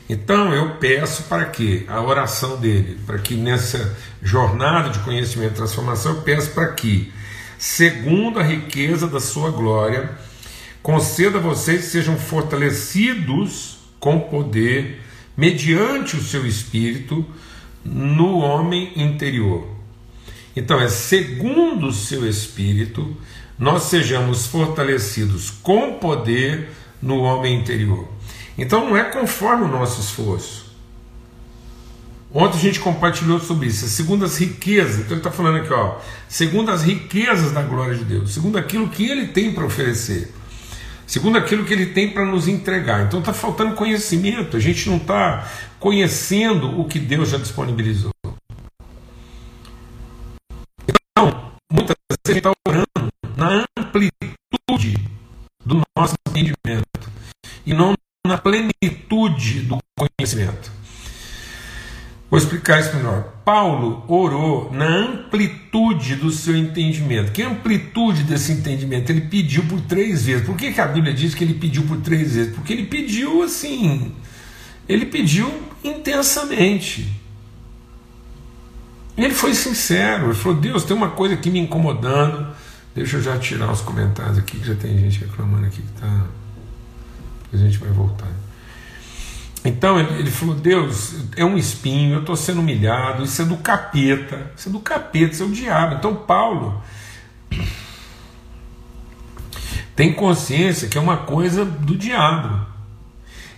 Então 0.10 0.54
eu 0.54 0.76
peço 0.76 1.24
para 1.24 1.46
que 1.46 1.86
a 1.88 2.02
oração 2.02 2.60
dele, 2.60 3.00
para 3.06 3.18
que 3.18 3.34
nessa 3.36 3.98
jornada 4.22 4.90
de 4.90 5.00
conhecimento 5.00 5.54
e 5.54 5.56
transformação, 5.56 6.16
eu 6.16 6.22
peço 6.22 6.52
para 6.52 6.68
que, 6.74 7.12
segundo 7.58 8.40
a 8.40 8.44
riqueza 8.44 9.08
da 9.08 9.22
sua 9.22 9.52
glória, 9.52 10.12
conceda 10.82 11.38
a 11.38 11.42
vocês 11.42 11.86
que 11.86 11.92
sejam 11.92 12.18
fortalecidos 12.18 13.78
com 14.02 14.20
poder, 14.20 15.02
mediante 15.38 16.18
o 16.18 16.24
seu 16.24 16.46
espírito, 16.46 17.26
no 17.86 18.40
homem 18.40 18.92
interior 18.98 19.71
então 20.56 20.80
é 20.80 20.88
segundo 20.88 21.88
o 21.88 21.94
seu 21.94 22.28
espírito, 22.28 23.16
nós 23.58 23.84
sejamos 23.84 24.48
fortalecidos 24.48 25.50
com 25.50 25.94
poder 25.94 26.70
no 27.02 27.20
homem 27.20 27.60
interior. 27.60 28.08
Então 28.58 28.90
não 28.90 28.98
é 28.98 29.04
conforme 29.04 29.66
o 29.66 29.68
nosso 29.68 30.02
esforço. 30.02 30.72
Ontem 32.34 32.58
a 32.58 32.62
gente 32.62 32.80
compartilhou 32.80 33.40
sobre 33.40 33.68
isso, 33.68 33.88
segundo 33.88 34.24
as 34.24 34.38
riquezas. 34.38 35.00
Então 35.00 35.12
ele 35.12 35.18
está 35.18 35.32
falando 35.32 35.58
aqui, 35.58 35.74
ó, 35.74 35.98
segundo 36.30 36.72
as 36.72 36.82
riquezas 36.82 37.52
da 37.52 37.62
glória 37.62 37.96
de 37.96 38.06
Deus, 38.06 38.34
segundo 38.34 38.58
aquilo 38.58 38.88
que 38.88 39.06
ele 39.06 39.28
tem 39.28 39.54
para 39.54 39.66
oferecer, 39.66 40.34
segundo 41.06 41.38
aquilo 41.38 41.66
que 41.66 41.74
ele 41.74 41.88
tem 41.88 42.12
para 42.12 42.26
nos 42.26 42.48
entregar. 42.48 43.06
Então 43.06 43.20
está 43.20 43.34
faltando 43.34 43.76
conhecimento, 43.76 44.56
a 44.56 44.60
gente 44.60 44.90
não 44.90 44.98
está 44.98 45.46
conhecendo 45.78 46.80
o 46.80 46.86
que 46.86 47.00
Deus 47.00 47.30
já 47.30 47.38
disponibilizou. 47.38 48.12
Gente 52.34 52.38
está 52.38 52.52
orando 52.68 52.88
na 53.36 53.66
amplitude 53.78 54.96
do 55.66 55.82
nosso 55.98 56.16
entendimento 56.30 57.12
e 57.66 57.74
não 57.74 57.94
na 58.26 58.38
plenitude 58.38 59.62
do 59.62 59.78
conhecimento. 59.98 60.72
Vou 62.30 62.38
explicar 62.38 62.80
isso 62.80 62.96
melhor. 62.96 63.24
Paulo 63.44 64.06
orou 64.08 64.72
na 64.72 64.88
amplitude 64.88 66.16
do 66.16 66.32
seu 66.32 66.56
entendimento. 66.56 67.34
Que 67.34 67.42
amplitude 67.42 68.24
desse 68.24 68.54
entendimento? 68.54 69.10
Ele 69.10 69.22
pediu 69.22 69.66
por 69.66 69.82
três 69.82 70.26
vezes. 70.26 70.46
Por 70.46 70.56
que, 70.56 70.72
que 70.72 70.80
a 70.80 70.88
Bíblia 70.88 71.14
diz 71.14 71.36
que 71.36 71.44
ele 71.44 71.56
pediu 71.56 71.84
por 71.84 71.98
três 71.98 72.36
vezes? 72.36 72.56
Porque 72.56 72.72
ele 72.72 72.86
pediu 72.86 73.44
assim. 73.44 74.14
Ele 74.88 75.06
pediu 75.06 75.52
intensamente. 75.84 77.21
E 79.18 79.24
ele 79.24 79.34
foi 79.34 79.54
sincero. 79.54 80.28
Ele 80.28 80.34
falou: 80.34 80.60
Deus, 80.60 80.84
tem 80.84 80.96
uma 80.96 81.10
coisa 81.10 81.36
aqui 81.36 81.50
me 81.50 81.60
incomodando. 81.60 82.48
Deixa 82.94 83.18
eu 83.18 83.22
já 83.22 83.38
tirar 83.38 83.72
os 83.72 83.82
comentários 83.82 84.38
aqui, 84.38 84.60
que 84.60 84.68
já 84.68 84.76
tem 84.76 84.98
gente 84.98 85.20
reclamando 85.20 85.66
aqui 85.66 85.82
que 85.82 86.02
tá. 86.02 86.26
A 87.54 87.58
gente 87.58 87.78
vai 87.78 87.90
voltar. 87.90 88.28
Então 89.64 90.00
ele, 90.00 90.20
ele, 90.20 90.32
falou: 90.32 90.56
Deus, 90.56 91.16
é 91.36 91.46
um 91.46 91.58
espinho, 91.58 92.16
eu 92.16 92.20
estou 92.22 92.36
sendo 92.36 92.62
humilhado, 92.62 93.24
isso 93.24 93.42
é 93.42 93.46
do 93.46 93.58
capeta, 93.58 94.52
isso 94.56 94.70
é 94.70 94.72
do 94.72 94.80
capeta, 94.80 95.34
isso 95.34 95.44
é 95.44 95.46
o 95.46 95.52
diabo. 95.52 95.96
Então 95.96 96.16
Paulo 96.16 96.82
tem 99.96 100.14
consciência 100.14 100.88
que 100.88 100.98
é 100.98 101.02
uma 101.02 101.18
coisa 101.18 101.64
do 101.64 101.96
diabo. 101.96 102.66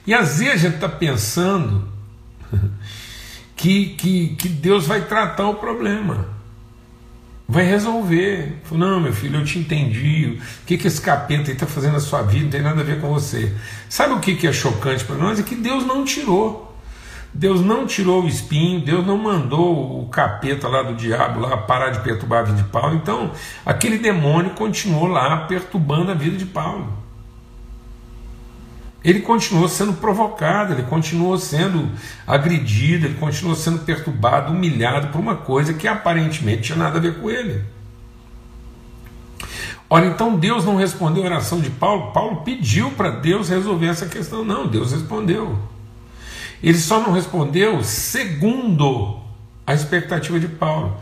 E 0.05 0.13
às 0.13 0.39
vezes 0.39 0.53
a 0.53 0.57
gente 0.57 0.75
está 0.75 0.89
pensando 0.89 1.87
que, 3.55 3.87
que, 3.97 4.35
que 4.35 4.49
Deus 4.49 4.85
vai 4.87 5.01
tratar 5.01 5.47
o 5.47 5.55
problema 5.55 6.33
vai 7.47 7.65
resolver. 7.65 8.61
Não, 8.71 8.99
meu 8.99 9.13
filho, 9.13 9.39
eu 9.39 9.45
te 9.45 9.59
entendi. 9.59 10.39
O 10.61 10.65
que, 10.65 10.77
que 10.77 10.87
esse 10.87 10.99
capeta 10.99 11.51
está 11.51 11.67
fazendo 11.67 11.93
na 11.93 11.99
sua 11.99 12.21
vida 12.21 12.43
não 12.43 12.49
tem 12.49 12.61
nada 12.61 12.81
a 12.81 12.83
ver 12.83 12.99
com 12.99 13.13
você. 13.13 13.53
Sabe 13.89 14.13
o 14.13 14.19
que, 14.19 14.35
que 14.35 14.47
é 14.47 14.53
chocante 14.53 15.03
para 15.03 15.15
nós? 15.15 15.39
É 15.39 15.43
que 15.43 15.55
Deus 15.55 15.85
não 15.85 16.03
tirou. 16.03 16.71
Deus 17.33 17.61
não 17.61 17.87
tirou 17.87 18.23
o 18.23 18.27
espinho, 18.27 18.79
Deus 18.81 19.05
não 19.07 19.17
mandou 19.17 20.01
o 20.01 20.07
capeta 20.07 20.67
lá 20.67 20.83
do 20.83 20.93
diabo 20.93 21.39
lá 21.39 21.57
parar 21.57 21.89
de 21.89 21.99
perturbar 22.01 22.41
a 22.41 22.43
vida 22.43 22.61
de 22.61 22.69
Paulo. 22.69 22.95
Então, 22.95 23.31
aquele 23.65 23.97
demônio 23.97 24.51
continuou 24.51 25.07
lá 25.07 25.37
perturbando 25.47 26.11
a 26.11 26.13
vida 26.13 26.37
de 26.37 26.45
Paulo 26.45 27.02
ele 29.03 29.19
continuou 29.19 29.67
sendo 29.67 29.93
provocado, 29.93 30.73
ele 30.73 30.83
continuou 30.83 31.37
sendo 31.37 31.91
agredido, 32.25 33.05
ele 33.05 33.15
continuou 33.15 33.55
sendo 33.55 33.79
perturbado, 33.79 34.53
humilhado 34.53 35.09
por 35.09 35.19
uma 35.19 35.35
coisa 35.35 35.73
que 35.73 35.87
aparentemente 35.87 36.63
tinha 36.63 36.77
nada 36.77 36.97
a 36.97 37.01
ver 37.01 37.19
com 37.19 37.29
ele. 37.29 37.61
Ora, 39.89 40.05
então 40.05 40.37
Deus 40.37 40.63
não 40.65 40.77
respondeu 40.77 41.23
a 41.23 41.25
oração 41.25 41.59
de 41.59 41.69
Paulo? 41.69 42.11
Paulo 42.13 42.41
pediu 42.43 42.91
para 42.91 43.09
Deus 43.11 43.49
resolver 43.49 43.87
essa 43.87 44.07
questão. 44.07 44.43
Não, 44.43 44.67
Deus 44.67 44.91
respondeu. 44.91 45.59
Ele 46.63 46.77
só 46.77 47.01
não 47.01 47.11
respondeu 47.11 47.83
segundo 47.83 49.19
a 49.67 49.73
expectativa 49.73 50.39
de 50.39 50.47
Paulo 50.47 50.97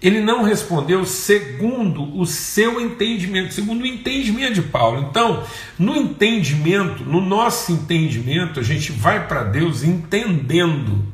ele 0.00 0.20
não 0.20 0.42
respondeu 0.42 1.04
segundo 1.04 2.16
o 2.18 2.24
seu 2.24 2.80
entendimento, 2.80 3.52
segundo 3.52 3.82
o 3.82 3.86
entendimento 3.86 4.54
de 4.54 4.62
Paulo. 4.62 5.08
Então, 5.10 5.42
no 5.78 5.96
entendimento, 5.96 7.04
no 7.04 7.20
nosso 7.20 7.72
entendimento, 7.72 8.60
a 8.60 8.62
gente 8.62 8.92
vai 8.92 9.26
para 9.26 9.42
Deus 9.42 9.82
entendendo. 9.82 11.04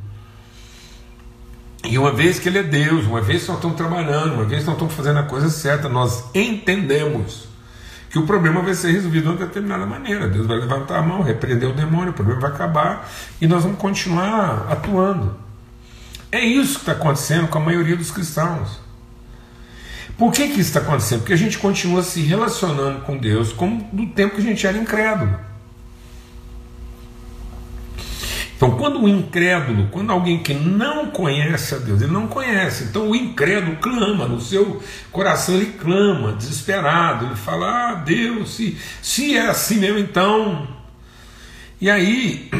E 1.82 1.98
uma 1.98 2.12
vez 2.12 2.38
que 2.38 2.48
Ele 2.48 2.58
é 2.58 2.62
Deus, 2.62 3.06
uma 3.06 3.20
vez 3.20 3.42
que 3.42 3.48
nós 3.48 3.56
estamos 3.56 3.76
trabalhando, 3.76 4.34
uma 4.34 4.44
vez 4.44 4.60
que 4.60 4.66
nós 4.66 4.74
estamos 4.74 4.94
fazendo 4.94 5.18
a 5.18 5.24
coisa 5.24 5.48
certa, 5.48 5.88
nós 5.88 6.24
entendemos 6.34 7.48
que 8.10 8.18
o 8.18 8.26
problema 8.26 8.62
vai 8.62 8.74
ser 8.74 8.92
resolvido 8.92 9.24
de 9.24 9.28
uma 9.28 9.46
determinada 9.46 9.84
maneira. 9.84 10.28
Deus 10.28 10.46
vai 10.46 10.58
levantar 10.58 10.98
a 10.98 11.02
mão, 11.02 11.22
repreender 11.22 11.68
o 11.68 11.72
demônio, 11.72 12.10
o 12.10 12.12
problema 12.12 12.40
vai 12.40 12.50
acabar 12.50 13.10
e 13.40 13.46
nós 13.46 13.64
vamos 13.64 13.78
continuar 13.78 14.66
atuando. 14.70 15.43
É 16.34 16.44
isso 16.44 16.74
que 16.74 16.80
está 16.80 16.92
acontecendo 16.92 17.46
com 17.46 17.58
a 17.58 17.60
maioria 17.60 17.96
dos 17.96 18.10
cristãos. 18.10 18.80
Por 20.18 20.32
que, 20.32 20.48
que 20.48 20.54
isso 20.54 20.62
está 20.62 20.80
acontecendo? 20.80 21.20
Porque 21.20 21.32
a 21.32 21.36
gente 21.36 21.56
continua 21.58 22.02
se 22.02 22.22
relacionando 22.22 23.02
com 23.02 23.16
Deus 23.16 23.52
como 23.52 23.88
do 23.92 24.04
tempo 24.08 24.34
que 24.34 24.40
a 24.40 24.44
gente 24.44 24.66
era 24.66 24.76
incrédulo. 24.76 25.38
Então, 28.56 28.72
quando 28.72 29.00
o 29.00 29.08
incrédulo, 29.08 29.86
quando 29.92 30.10
alguém 30.10 30.42
que 30.42 30.54
não 30.54 31.06
conhece 31.06 31.72
a 31.72 31.78
Deus, 31.78 32.02
ele 32.02 32.10
não 32.10 32.26
conhece, 32.26 32.82
então 32.82 33.10
o 33.10 33.14
incrédulo 33.14 33.76
clama, 33.76 34.26
no 34.26 34.40
seu 34.40 34.82
coração 35.12 35.54
ele 35.54 35.66
clama, 35.66 36.32
desesperado, 36.32 37.26
ele 37.26 37.36
fala: 37.36 37.92
Ah, 37.92 37.94
Deus, 37.94 38.56
se, 38.56 38.76
se 39.00 39.36
é 39.36 39.46
assim 39.46 39.76
mesmo, 39.76 40.00
então. 40.00 40.66
E 41.80 41.88
aí, 41.88 42.50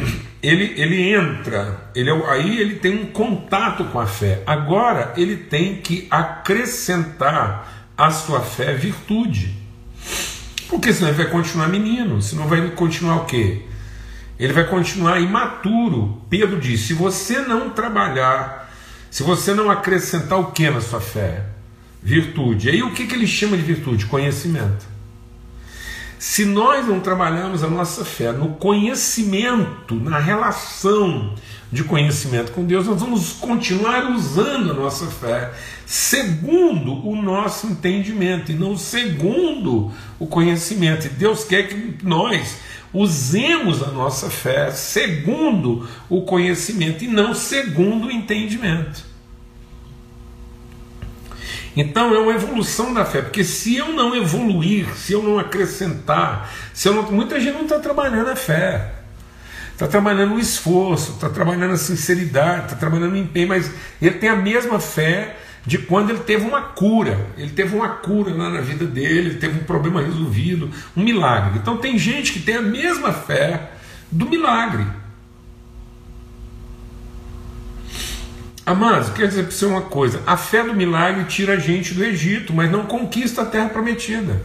ele, 0.47 0.73
ele 0.79 1.13
entra, 1.13 1.89
ele, 1.95 2.09
é 2.09 2.29
aí 2.29 2.59
ele 2.59 2.75
tem 2.75 2.93
um 3.01 3.05
contato 3.07 3.85
com 3.85 3.99
a 3.99 4.05
fé. 4.05 4.43
Agora 4.45 5.13
ele 5.17 5.37
tem 5.37 5.77
que 5.77 6.07
acrescentar 6.09 7.91
à 7.97 8.09
sua 8.11 8.41
fé 8.41 8.73
virtude. 8.73 9.55
Porque 10.69 10.91
senão 10.93 11.09
ele 11.09 11.17
vai 11.17 11.29
continuar 11.29 11.67
menino, 11.67 12.21
senão 12.21 12.47
vai 12.47 12.69
continuar 12.71 13.17
o 13.17 13.25
quê? 13.25 13.61
Ele 14.37 14.51
vai 14.51 14.65
continuar 14.65 15.19
imaturo. 15.19 16.21
Pedro 16.29 16.59
diz: 16.59 16.81
se 16.81 16.93
você 16.93 17.39
não 17.39 17.69
trabalhar, 17.69 18.71
se 19.09 19.23
você 19.23 19.53
não 19.53 19.71
acrescentar 19.71 20.39
o 20.39 20.51
que 20.51 20.69
na 20.69 20.81
sua 20.81 20.99
fé? 20.99 21.43
Virtude. 22.03 22.67
E 22.67 22.71
aí 22.71 22.83
o 22.83 22.91
que, 22.91 23.07
que 23.07 23.15
ele 23.15 23.25
chama 23.25 23.55
de 23.55 23.63
virtude? 23.63 24.05
Conhecimento. 24.05 24.94
Se 26.17 26.45
nós 26.45 26.87
não 26.87 26.99
trabalharmos 26.99 27.63
a 27.63 27.67
nossa 27.67 28.05
fé 28.05 28.31
no 28.31 28.55
conhecimento, 28.55 29.95
na 29.95 30.17
relação 30.17 31.33
de 31.71 31.83
conhecimento 31.83 32.51
com 32.51 32.63
Deus, 32.63 32.87
nós 32.87 32.99
vamos 32.99 33.33
continuar 33.33 34.09
usando 34.11 34.71
a 34.71 34.73
nossa 34.73 35.07
fé 35.07 35.51
segundo 35.85 37.05
o 37.05 37.15
nosso 37.15 37.67
entendimento 37.67 38.51
e 38.51 38.55
não 38.55 38.77
segundo 38.77 39.91
o 40.17 40.25
conhecimento. 40.25 41.07
E 41.07 41.09
Deus 41.09 41.43
quer 41.43 41.67
que 41.67 41.97
nós 42.03 42.57
usemos 42.93 43.83
a 43.83 43.91
nossa 43.91 44.29
fé 44.29 44.71
segundo 44.71 45.87
o 46.09 46.21
conhecimento 46.21 47.03
e 47.03 47.07
não 47.07 47.33
segundo 47.33 48.07
o 48.07 48.11
entendimento. 48.11 49.14
Então 51.75 52.15
é 52.15 52.19
uma 52.19 52.33
evolução 52.33 52.93
da 52.93 53.03
fé, 53.03 53.21
porque 53.21 53.43
se 53.43 53.75
eu 53.75 53.89
não 53.89 54.15
evoluir, 54.15 54.87
se 54.95 55.11
eu 55.13 55.21
não 55.21 55.37
acrescentar, 55.37 56.49
se 56.73 56.87
eu 56.87 56.93
não, 56.93 57.11
muita 57.11 57.39
gente 57.39 57.53
não 57.53 57.63
está 57.63 57.79
trabalhando 57.79 58.29
a 58.29 58.35
fé, 58.35 58.93
está 59.73 59.87
trabalhando 59.87 60.35
o 60.35 60.39
esforço, 60.39 61.11
está 61.11 61.29
trabalhando 61.29 61.73
a 61.73 61.77
sinceridade, 61.77 62.65
está 62.65 62.75
trabalhando 62.77 63.13
o 63.13 63.17
empenho, 63.17 63.49
mas 63.49 63.69
ele 64.01 64.15
tem 64.15 64.29
a 64.29 64.35
mesma 64.35 64.79
fé 64.79 65.35
de 65.65 65.79
quando 65.79 66.11
ele 66.11 66.19
teve 66.19 66.45
uma 66.45 66.61
cura, 66.61 67.27
ele 67.37 67.51
teve 67.51 67.75
uma 67.75 67.89
cura 67.89 68.33
lá 68.33 68.49
na 68.49 68.61
vida 68.61 68.85
dele, 68.85 69.29
ele 69.29 69.35
teve 69.35 69.59
um 69.59 69.63
problema 69.63 70.01
resolvido, 70.01 70.69
um 70.95 71.03
milagre. 71.03 71.59
Então 71.59 71.77
tem 71.77 71.97
gente 71.97 72.31
que 72.31 72.39
tem 72.39 72.55
a 72.55 72.61
mesma 72.61 73.11
fé 73.11 73.71
do 74.11 74.29
milagre. 74.29 74.85
Amados, 78.65 79.09
quer 79.09 79.27
dizer 79.27 79.43
para 79.43 79.51
você 79.51 79.65
uma 79.65 79.83
coisa: 79.83 80.23
a 80.25 80.35
fé 80.35 80.63
do 80.63 80.73
milagre 80.73 81.25
tira 81.25 81.53
a 81.53 81.59
gente 81.59 81.93
do 81.93 82.03
Egito, 82.03 82.51
mas 82.51 82.71
não 82.71 82.85
conquista 82.85 83.43
a 83.43 83.45
terra 83.45 83.69
prometida. 83.69 84.41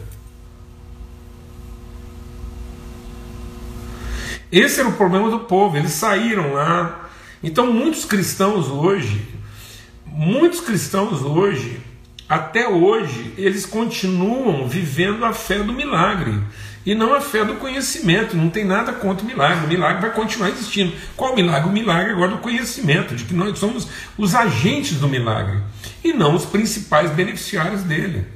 Esse 4.53 4.81
era 4.81 4.89
o 4.89 4.93
problema 4.93 5.31
do 5.31 5.41
povo, 5.41 5.77
eles 5.77 5.93
saíram 5.93 6.53
lá. 6.53 7.09
Então, 7.43 7.73
muitos 7.73 8.05
cristãos 8.05 8.67
hoje, 8.67 9.27
muitos 10.05 10.61
cristãos 10.61 11.23
hoje, 11.23 11.81
até 12.29 12.69
hoje, 12.69 13.33
eles 13.39 13.65
continuam 13.65 14.69
vivendo 14.69 15.25
a 15.25 15.33
fé 15.33 15.63
do 15.63 15.73
milagre 15.73 16.39
e 16.85 16.95
não 16.95 17.15
a 17.15 17.21
fé 17.21 17.45
do 17.45 17.57
conhecimento. 17.57 18.37
Não 18.37 18.49
tem 18.51 18.65
nada 18.65 18.93
contra 18.93 19.25
o 19.25 19.27
milagre. 19.27 19.67
O 19.67 19.69
milagre 19.69 20.01
vai 20.01 20.13
continuar 20.13 20.49
existindo. 20.49 20.93
Qual 21.17 21.33
o 21.33 21.37
milagre? 21.37 21.69
O 21.69 21.73
milagre 21.73 22.13
agora 22.13 22.33
do 22.33 22.39
conhecimento, 22.39 23.15
de 23.15 23.25
que 23.25 23.35
nós 23.35 23.59
somos 23.59 23.87
os 24.17 24.35
agentes 24.35 24.99
do 24.99 25.09
milagre 25.09 25.63
e 26.03 26.13
não 26.13 26.35
os 26.35 26.45
principais 26.45 27.11
beneficiários 27.11 27.83
dele. 27.83 28.27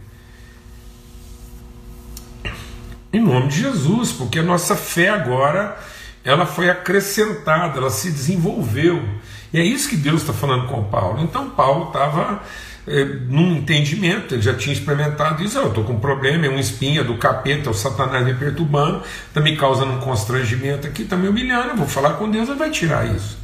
Em 3.13 3.21
nome 3.21 3.49
de 3.49 3.61
Jesus, 3.61 4.13
porque 4.13 4.41
a 4.41 4.43
nossa 4.43 4.75
fé 4.75 5.09
agora 5.09 5.79
ela 6.25 6.47
foi 6.47 6.69
acrescentada, 6.69 7.79
ela 7.79 7.91
se 7.91 8.11
desenvolveu. 8.11 9.03
E 9.53 9.59
é 9.59 9.65
isso 9.65 9.89
que 9.89 9.97
Deus 9.97 10.23
está 10.23 10.33
falando 10.33 10.67
com 10.67 10.83
Paulo. 10.85 11.23
Então 11.23 11.51
Paulo 11.51 11.87
estava 11.87 12.43
é, 12.87 13.05
num 13.05 13.57
entendimento, 13.57 14.35
ele 14.35 14.43
já 14.43 14.55
tinha 14.55 14.73
experimentado 14.73 15.43
isso, 15.43 15.59
eu 15.59 15.69
estou 15.69 15.85
com 15.85 15.95
um 15.95 16.01
problema, 16.01 16.47
é 16.47 16.51
um 16.51 16.59
espinha 16.59 17.03
do 17.03 17.17
capeta, 17.17 17.71
o 17.71 17.75
satanás 17.75 18.25
me 18.25 18.35
perturbando, 18.35 19.03
está 19.27 19.41
me 19.41 19.57
causando 19.57 19.93
um 19.93 20.01
constrangimento 20.01 20.87
aqui, 20.87 21.03
está 21.03 21.17
me 21.17 21.29
humilhando, 21.29 21.71
eu 21.71 21.77
vou 21.77 21.87
falar 21.87 22.15
com 22.15 22.31
Deus, 22.31 22.49
ele 22.49 22.59
vai 22.59 22.71
tirar 22.71 23.07
isso. 23.15 23.39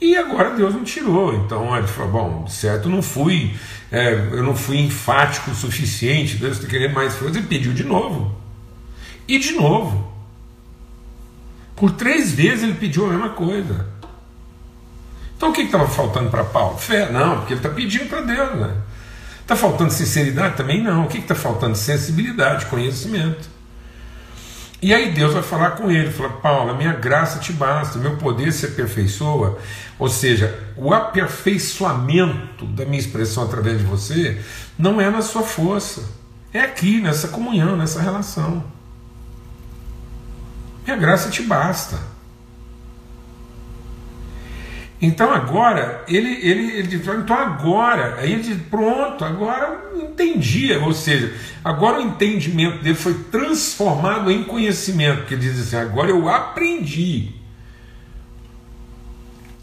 E 0.00 0.16
agora 0.16 0.50
Deus 0.50 0.74
não 0.74 0.84
tirou, 0.84 1.34
então 1.34 1.74
ele 1.76 1.86
falou, 1.86 2.12
bom, 2.12 2.46
certo, 2.46 2.88
não 2.88 3.00
fui, 3.00 3.54
é, 3.90 4.12
eu 4.32 4.42
não 4.42 4.54
fui 4.54 4.78
enfático 4.78 5.50
o 5.50 5.54
suficiente, 5.54 6.36
Deus 6.36 6.58
está 6.58 6.68
querendo 6.68 6.92
mais 6.92 7.14
coisa, 7.14 7.38
ele 7.38 7.46
pediu 7.46 7.72
de 7.72 7.84
novo. 7.84 8.36
E 9.26 9.38
de 9.38 9.52
novo. 9.52 10.12
Por 11.74 11.92
três 11.92 12.32
vezes 12.32 12.64
ele 12.64 12.74
pediu 12.74 13.06
a 13.06 13.08
mesma 13.08 13.30
coisa. 13.30 13.86
Então 15.44 15.52
o 15.52 15.54
que 15.54 15.60
estava 15.60 15.86
faltando 15.86 16.30
para 16.30 16.42
Paulo? 16.42 16.78
Fé? 16.78 17.12
Não, 17.12 17.40
porque 17.40 17.52
ele 17.52 17.60
está 17.60 17.68
pedindo 17.68 18.08
para 18.08 18.22
Deus. 18.22 18.58
Né? 18.58 18.74
Está 19.42 19.54
faltando 19.54 19.90
sinceridade? 19.90 20.56
Também 20.56 20.82
não. 20.82 21.04
O 21.04 21.06
que 21.06 21.18
está 21.18 21.34
faltando? 21.34 21.76
Sensibilidade, 21.76 22.64
conhecimento. 22.64 23.46
E 24.80 24.94
aí 24.94 25.12
Deus 25.12 25.34
vai 25.34 25.42
falar 25.42 25.72
com 25.72 25.90
ele, 25.90 26.10
fala, 26.10 26.30
Paulo, 26.30 26.70
a 26.70 26.74
minha 26.74 26.94
graça 26.94 27.40
te 27.40 27.52
basta, 27.52 27.98
meu 27.98 28.16
poder 28.16 28.52
se 28.52 28.66
aperfeiçoa, 28.66 29.58
ou 29.98 30.08
seja, 30.08 30.58
o 30.76 30.92
aperfeiçoamento 30.92 32.64
da 32.66 32.84
minha 32.84 32.98
expressão 32.98 33.44
através 33.44 33.78
de 33.78 33.84
você 33.84 34.42
não 34.78 35.00
é 35.00 35.10
na 35.10 35.22
sua 35.22 35.42
força, 35.42 36.02
é 36.52 36.60
aqui, 36.60 37.00
nessa 37.00 37.28
comunhão, 37.28 37.76
nessa 37.76 38.00
relação. 38.00 38.64
Minha 40.84 40.96
graça 40.96 41.30
te 41.30 41.42
basta. 41.42 42.13
Então 45.04 45.30
agora, 45.30 46.02
ele, 46.08 46.30
ele, 46.30 46.78
ele 46.78 46.88
diz, 46.88 47.06
então 47.06 47.36
agora, 47.36 48.16
aí 48.20 48.32
ele 48.32 48.42
diz, 48.42 48.58
pronto, 48.70 49.22
agora 49.22 49.90
entendia, 49.94 50.80
ou 50.82 50.94
seja, 50.94 51.30
agora 51.62 51.98
o 51.98 52.02
entendimento 52.02 52.82
dele 52.82 52.94
foi 52.94 53.12
transformado 53.30 54.32
em 54.32 54.44
conhecimento, 54.44 55.30
ele 55.30 55.42
diz 55.42 55.60
assim, 55.60 55.76
agora 55.76 56.08
eu 56.08 56.26
aprendi, 56.26 57.34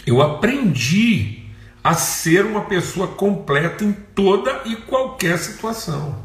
eu 0.05 0.21
aprendi 0.21 1.39
a 1.83 1.95
ser 1.95 2.45
uma 2.45 2.61
pessoa 2.65 3.07
completa 3.07 3.83
em 3.83 3.93
toda 4.13 4.61
e 4.65 4.75
qualquer 4.75 5.39
situação. 5.39 6.23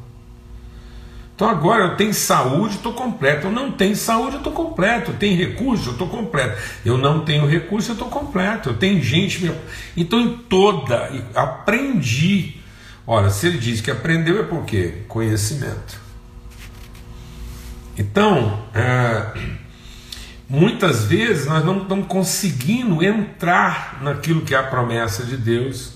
Então 1.36 1.50
agora 1.50 1.84
eu 1.84 1.96
tenho 1.96 2.14
saúde, 2.14 2.76
estou 2.76 2.94
completo. 2.94 3.48
Eu 3.48 3.52
não 3.52 3.70
tenho 3.70 3.94
saúde, 3.94 4.36
eu 4.36 4.38
estou 4.38 4.54
completo. 4.54 5.10
Eu 5.10 5.16
tenho 5.18 5.36
recurso, 5.36 5.90
eu 5.90 5.92
estou 5.92 6.08
completo. 6.08 6.58
Eu 6.82 6.96
não 6.96 7.26
tenho 7.26 7.46
recurso, 7.46 7.90
eu 7.90 7.92
estou 7.92 8.08
completo. 8.08 8.70
Eu 8.70 8.78
tenho 8.78 9.02
gente. 9.02 9.52
Então 9.94 10.18
em 10.18 10.38
toda, 10.38 11.12
aprendi. 11.34 12.56
Olha, 13.06 13.28
se 13.28 13.48
ele 13.48 13.58
diz 13.58 13.82
que 13.82 13.90
aprendeu 13.90 14.40
é 14.40 14.44
por 14.44 14.64
quê? 14.64 15.02
Conhecimento. 15.06 16.00
Então, 17.98 18.64
é, 18.74 19.38
muitas 20.48 21.04
vezes 21.04 21.46
nós 21.46 21.62
não 21.62 21.82
estamos 21.82 22.06
conseguindo 22.06 23.04
entrar 23.04 23.98
naquilo 24.00 24.40
que 24.40 24.54
é 24.54 24.58
a 24.58 24.62
promessa 24.62 25.22
de 25.22 25.36
Deus 25.36 25.92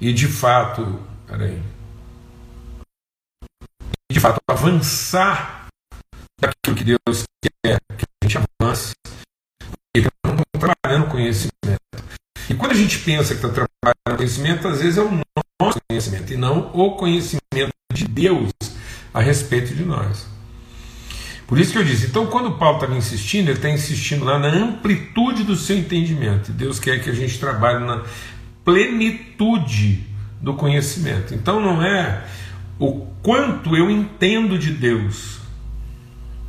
e 0.00 0.12
de 0.12 0.28
fato, 0.28 1.00
peraí 1.26 1.60
de 4.20 4.22
fato 4.22 4.38
avançar 4.46 5.68
daquilo 6.38 6.76
que 6.76 6.84
Deus 6.84 7.24
quer 7.42 7.78
que 7.96 8.04
a 8.04 8.26
gente 8.26 8.38
avance. 8.60 8.92
E 9.96 10.00
estamos 10.00 10.42
trabalhando 10.52 11.10
conhecimento. 11.10 11.80
E 12.50 12.54
quando 12.54 12.72
a 12.72 12.74
gente 12.74 12.98
pensa 12.98 13.34
que 13.34 13.46
está 13.46 13.48
trabalhando 13.48 14.18
conhecimento, 14.18 14.68
às 14.68 14.82
vezes 14.82 14.98
é 14.98 15.00
o 15.00 15.22
nosso 15.58 15.78
conhecimento 15.88 16.34
e 16.34 16.36
não 16.36 16.70
o 16.74 16.96
conhecimento 16.96 17.70
de 17.94 18.06
Deus 18.06 18.50
a 19.14 19.22
respeito 19.22 19.74
de 19.74 19.86
nós. 19.86 20.26
Por 21.46 21.58
isso 21.58 21.72
que 21.72 21.78
eu 21.78 21.84
disse, 21.84 22.08
então 22.08 22.26
quando 22.26 22.58
Paulo 22.58 22.84
está 22.84 22.94
insistindo, 22.94 23.48
ele 23.48 23.56
está 23.56 23.70
insistindo 23.70 24.26
lá 24.26 24.38
na 24.38 24.48
amplitude 24.48 25.44
do 25.44 25.56
seu 25.56 25.78
entendimento. 25.78 26.52
Deus 26.52 26.78
quer 26.78 27.02
que 27.02 27.08
a 27.08 27.14
gente 27.14 27.40
trabalhe 27.40 27.86
na 27.86 28.04
plenitude 28.66 30.06
do 30.42 30.52
conhecimento. 30.52 31.34
Então 31.34 31.58
não 31.58 31.82
é 31.82 32.22
o 32.80 33.06
quanto 33.22 33.76
eu 33.76 33.90
entendo 33.90 34.58
de 34.58 34.72
Deus. 34.72 35.38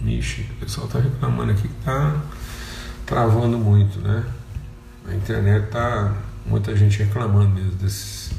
Ixi, 0.04 0.48
o 0.50 0.56
pessoal 0.62 0.88
está 0.88 1.00
reclamando 1.00 1.52
aqui 1.52 1.67
que 1.67 1.78
está 1.80 2.20
travando 3.06 3.58
muito, 3.60 4.00
né? 4.00 4.24
A 5.08 5.13
internet 5.13 5.70
tá 5.70 6.15
muita 6.46 6.76
gente 6.76 6.98
reclamando 7.04 7.50
mesmo 7.50 7.72
desses 7.74 8.32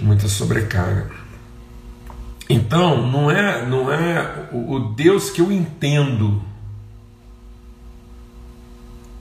muita 0.00 0.28
sobrecarga. 0.28 1.10
Então, 2.48 3.10
não 3.10 3.30
é, 3.30 3.66
não 3.66 3.90
é 3.90 4.48
o 4.52 4.92
Deus 4.94 5.30
que 5.30 5.40
eu 5.40 5.50
entendo. 5.50 6.42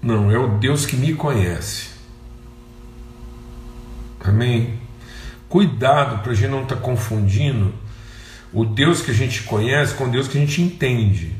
Não, 0.01 0.29
é 0.31 0.37
o 0.37 0.57
Deus 0.57 0.85
que 0.85 0.97
me 0.97 1.13
conhece. 1.13 1.91
Amém. 4.19 4.80
Cuidado 5.51 6.23
para 6.23 6.31
a 6.31 6.33
gente 6.33 6.49
não 6.49 6.63
estar 6.63 6.77
tá 6.77 6.81
confundindo 6.81 7.73
o 8.53 8.63
Deus 8.63 9.01
que 9.01 9.11
a 9.11 9.13
gente 9.13 9.43
conhece 9.43 9.93
com 9.95 10.05
o 10.05 10.09
Deus 10.09 10.29
que 10.29 10.37
a 10.37 10.39
gente 10.39 10.61
entende. 10.61 11.35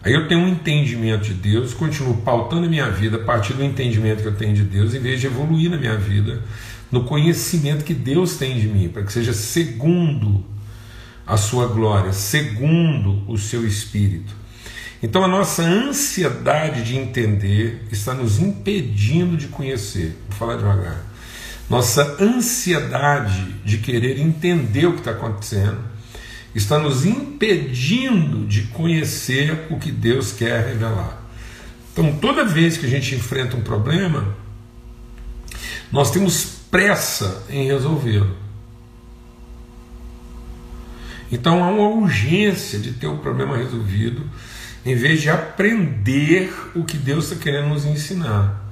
Aí 0.00 0.12
eu 0.12 0.28
tenho 0.28 0.42
um 0.42 0.48
entendimento 0.48 1.24
de 1.24 1.34
Deus, 1.34 1.74
continuo 1.74 2.18
pautando 2.18 2.66
a 2.66 2.70
minha 2.70 2.88
vida 2.88 3.16
a 3.16 3.24
partir 3.24 3.54
do 3.54 3.64
entendimento 3.64 4.22
que 4.22 4.28
eu 4.28 4.36
tenho 4.36 4.54
de 4.54 4.62
Deus, 4.62 4.94
em 4.94 5.00
vez 5.00 5.20
de 5.20 5.26
evoluir 5.26 5.68
na 5.68 5.76
minha 5.76 5.96
vida 5.96 6.40
no 6.88 7.02
conhecimento 7.02 7.84
que 7.84 7.94
Deus 7.94 8.36
tem 8.36 8.60
de 8.60 8.68
mim, 8.68 8.88
para 8.88 9.02
que 9.02 9.12
seja 9.12 9.32
segundo 9.32 10.44
a 11.26 11.36
sua 11.36 11.66
glória, 11.66 12.12
segundo 12.12 13.28
o 13.28 13.36
seu 13.36 13.66
espírito. 13.66 14.32
Então 15.02 15.24
a 15.24 15.28
nossa 15.28 15.64
ansiedade 15.64 16.84
de 16.84 16.96
entender 16.96 17.84
está 17.90 18.14
nos 18.14 18.38
impedindo 18.38 19.36
de 19.36 19.48
conhecer. 19.48 20.16
Vou 20.28 20.38
falar 20.38 20.58
devagar. 20.58 21.05
Nossa 21.68 22.16
ansiedade 22.22 23.54
de 23.64 23.78
querer 23.78 24.20
entender 24.20 24.86
o 24.86 24.92
que 24.92 25.00
está 25.00 25.10
acontecendo 25.10 25.80
está 26.54 26.78
nos 26.78 27.04
impedindo 27.04 28.46
de 28.46 28.62
conhecer 28.68 29.66
o 29.68 29.78
que 29.78 29.90
Deus 29.90 30.32
quer 30.32 30.68
revelar. 30.68 31.22
Então, 31.92 32.16
toda 32.16 32.44
vez 32.44 32.76
que 32.76 32.86
a 32.86 32.88
gente 32.88 33.14
enfrenta 33.14 33.56
um 33.56 33.62
problema, 33.62 34.34
nós 35.90 36.10
temos 36.10 36.56
pressa 36.70 37.44
em 37.50 37.66
resolvê-lo. 37.66 38.36
Então 41.30 41.64
há 41.64 41.68
uma 41.68 41.88
urgência 41.88 42.78
de 42.78 42.92
ter 42.92 43.08
o 43.08 43.18
problema 43.18 43.56
resolvido, 43.56 44.28
em 44.84 44.94
vez 44.94 45.20
de 45.20 45.28
aprender 45.28 46.52
o 46.74 46.84
que 46.84 46.96
Deus 46.96 47.30
está 47.30 47.42
querendo 47.42 47.68
nos 47.68 47.84
ensinar 47.84 48.65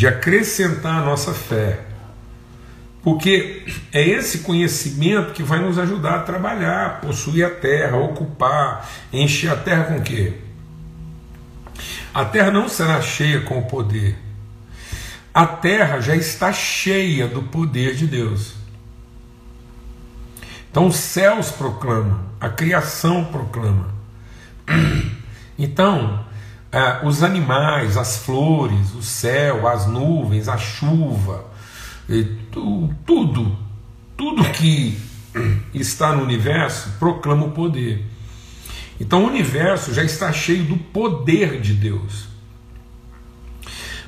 de 0.00 0.06
acrescentar 0.06 1.02
a 1.02 1.04
nossa 1.04 1.34
fé. 1.34 1.78
Porque 3.02 3.66
é 3.92 4.00
esse 4.00 4.38
conhecimento 4.38 5.34
que 5.34 5.42
vai 5.42 5.58
nos 5.58 5.78
ajudar 5.78 6.14
a 6.14 6.22
trabalhar, 6.22 7.02
possuir 7.02 7.44
a 7.44 7.50
terra, 7.50 7.98
ocupar, 7.98 8.88
encher 9.12 9.52
a 9.52 9.56
terra 9.56 9.84
com 9.84 10.00
quê? 10.00 10.38
A 12.14 12.24
terra 12.24 12.50
não 12.50 12.66
será 12.66 13.02
cheia 13.02 13.42
com 13.42 13.58
o 13.58 13.66
poder. 13.66 14.16
A 15.34 15.46
terra 15.46 16.00
já 16.00 16.16
está 16.16 16.50
cheia 16.50 17.28
do 17.28 17.42
poder 17.42 17.94
de 17.94 18.06
Deus. 18.06 18.54
Então 20.70 20.86
os 20.86 20.96
céus 20.96 21.50
proclamam, 21.50 22.24
a 22.40 22.48
criação 22.48 23.26
proclama. 23.26 23.92
Então, 25.58 26.24
é, 26.72 27.04
os 27.04 27.22
animais, 27.22 27.96
as 27.96 28.18
flores, 28.18 28.94
o 28.94 29.02
céu, 29.02 29.66
as 29.66 29.86
nuvens, 29.86 30.48
a 30.48 30.56
chuva, 30.56 31.44
tu, 32.52 32.94
tudo, 33.04 33.56
tudo 34.16 34.44
que 34.52 34.98
está 35.74 36.12
no 36.14 36.22
universo 36.22 36.90
proclama 36.98 37.46
o 37.46 37.50
poder. 37.50 38.04
Então 39.00 39.24
o 39.24 39.28
universo 39.28 39.94
já 39.94 40.04
está 40.04 40.32
cheio 40.32 40.64
do 40.64 40.76
poder 40.76 41.60
de 41.60 41.72
Deus, 41.72 42.28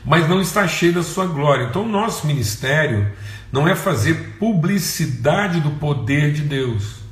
mas 0.04 0.28
não 0.28 0.40
está 0.40 0.68
cheio 0.68 0.92
da 0.92 1.02
sua 1.02 1.26
glória. 1.26 1.64
Então 1.64 1.82
o 1.82 1.88
nosso 1.88 2.26
ministério 2.26 3.10
não 3.50 3.66
é 3.66 3.74
fazer 3.74 4.36
publicidade 4.38 5.60
do 5.60 5.72
poder 5.72 6.32
de 6.32 6.42
Deus. 6.42 7.02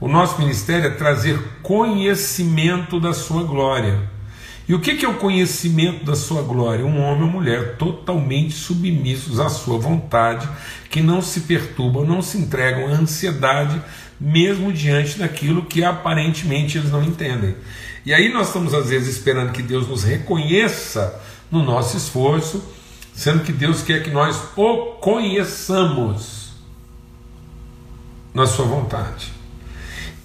O 0.00 0.08
nosso 0.08 0.40
ministério 0.40 0.86
é 0.86 0.90
trazer 0.90 1.38
conhecimento 1.62 3.00
da 3.00 3.14
sua 3.14 3.42
glória. 3.44 4.13
E 4.66 4.74
o 4.74 4.80
que 4.80 5.04
é 5.04 5.08
o 5.08 5.18
conhecimento 5.18 6.04
da 6.04 6.16
sua 6.16 6.40
glória? 6.42 6.86
Um 6.86 6.98
homem 6.98 7.24
ou 7.24 7.28
mulher 7.28 7.76
totalmente 7.76 8.54
submissos 8.54 9.38
à 9.38 9.50
sua 9.50 9.78
vontade, 9.78 10.48
que 10.88 11.02
não 11.02 11.20
se 11.20 11.40
perturbam, 11.40 12.04
não 12.06 12.22
se 12.22 12.38
entregam 12.38 12.88
à 12.88 12.92
ansiedade, 12.92 13.80
mesmo 14.18 14.72
diante 14.72 15.18
daquilo 15.18 15.66
que 15.66 15.84
aparentemente 15.84 16.78
eles 16.78 16.90
não 16.90 17.04
entendem. 17.04 17.54
E 18.06 18.14
aí 18.14 18.32
nós 18.32 18.46
estamos 18.46 18.72
às 18.72 18.88
vezes 18.88 19.16
esperando 19.16 19.52
que 19.52 19.62
Deus 19.62 19.86
nos 19.86 20.02
reconheça 20.02 21.20
no 21.50 21.62
nosso 21.62 21.96
esforço, 21.96 22.64
sendo 23.12 23.44
que 23.44 23.52
Deus 23.52 23.82
quer 23.82 24.02
que 24.02 24.10
nós 24.10 24.40
o 24.56 24.92
conheçamos 25.00 26.52
na 28.32 28.46
sua 28.46 28.64
vontade. 28.64 29.30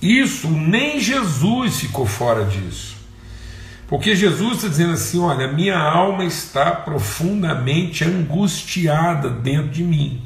Isso 0.02 0.50
nem 0.50 1.00
Jesus 1.00 1.82
ficou 1.82 2.06
fora 2.06 2.46
disso. 2.46 2.99
Porque 3.90 4.16
Jesus 4.16 4.58
está 4.58 4.68
dizendo 4.68 4.94
assim: 4.94 5.20
olha, 5.20 5.52
minha 5.52 5.78
alma 5.78 6.24
está 6.24 6.72
profundamente 6.72 8.04
angustiada 8.04 9.30
dentro 9.30 9.70
de 9.70 9.84
mim. 9.84 10.22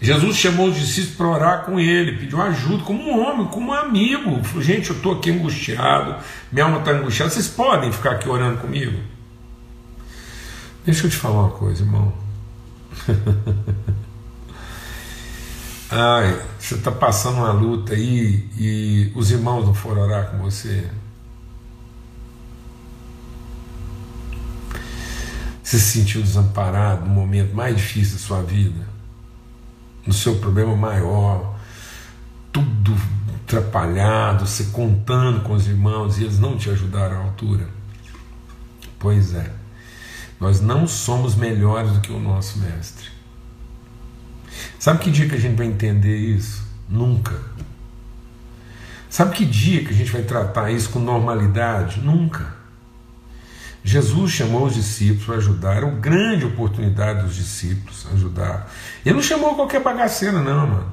Jesus 0.00 0.36
chamou 0.36 0.68
os 0.68 0.78
discípulos 0.78 1.16
para 1.16 1.26
orar 1.26 1.64
com 1.64 1.80
ele, 1.80 2.18
pediu 2.18 2.40
ajuda 2.40 2.84
como 2.84 3.02
um 3.02 3.26
homem, 3.26 3.46
como 3.46 3.70
um 3.70 3.72
amigo. 3.72 4.44
Falou, 4.44 4.62
gente, 4.62 4.90
eu 4.90 4.96
estou 4.96 5.14
aqui 5.14 5.30
angustiado, 5.30 6.16
minha 6.52 6.66
alma 6.66 6.78
está 6.78 6.92
angustiada, 6.92 7.30
vocês 7.30 7.48
podem 7.48 7.90
ficar 7.90 8.12
aqui 8.12 8.28
orando 8.28 8.60
comigo? 8.60 8.98
Deixa 10.84 11.06
eu 11.06 11.10
te 11.10 11.16
falar 11.16 11.44
uma 11.44 11.50
coisa, 11.50 11.82
irmão. 11.82 12.12
Ai, 15.96 16.44
você 16.58 16.74
está 16.74 16.90
passando 16.90 17.36
uma 17.36 17.52
luta 17.52 17.94
aí 17.94 18.50
e 18.58 19.12
os 19.14 19.30
irmãos 19.30 19.64
não 19.64 19.72
foram 19.72 20.02
orar 20.02 20.28
com 20.28 20.38
você. 20.38 20.90
Você 25.62 25.78
se 25.78 26.00
sentiu 26.00 26.20
desamparado 26.20 27.04
no 27.04 27.12
momento 27.12 27.54
mais 27.54 27.76
difícil 27.76 28.14
da 28.14 28.18
sua 28.18 28.42
vida, 28.42 28.84
no 30.04 30.12
seu 30.12 30.34
problema 30.40 30.74
maior, 30.74 31.56
tudo 32.52 32.92
atrapalhado, 33.44 34.48
você 34.48 34.64
contando 34.72 35.44
com 35.44 35.52
os 35.52 35.68
irmãos 35.68 36.18
e 36.18 36.24
eles 36.24 36.40
não 36.40 36.58
te 36.58 36.70
ajudaram 36.70 37.18
à 37.18 37.24
altura. 37.26 37.68
Pois 38.98 39.32
é, 39.32 39.48
nós 40.40 40.60
não 40.60 40.88
somos 40.88 41.36
melhores 41.36 41.92
do 41.92 42.00
que 42.00 42.10
o 42.10 42.18
nosso 42.18 42.58
mestre. 42.58 43.13
Sabe 44.84 44.98
que 44.98 45.10
dia 45.10 45.26
que 45.26 45.34
a 45.34 45.40
gente 45.40 45.56
vai 45.56 45.66
entender 45.66 46.14
isso? 46.14 46.62
Nunca. 46.90 47.40
Sabe 49.08 49.34
que 49.34 49.46
dia 49.46 49.82
que 49.82 49.88
a 49.88 49.96
gente 49.96 50.12
vai 50.12 50.20
tratar 50.20 50.70
isso 50.70 50.90
com 50.90 50.98
normalidade? 50.98 52.02
Nunca. 52.02 52.54
Jesus 53.82 54.30
chamou 54.32 54.66
os 54.66 54.74
discípulos 54.74 55.24
para 55.24 55.36
ajudar, 55.36 55.76
era 55.76 55.86
uma 55.86 55.98
grande 55.98 56.44
oportunidade 56.44 57.22
dos 57.22 57.34
discípulos 57.34 58.06
ajudar. 58.12 58.70
Ele 59.06 59.14
não 59.14 59.22
chamou 59.22 59.54
qualquer 59.54 59.82
bagaceira, 59.82 60.42
não, 60.42 60.66
mano. 60.66 60.92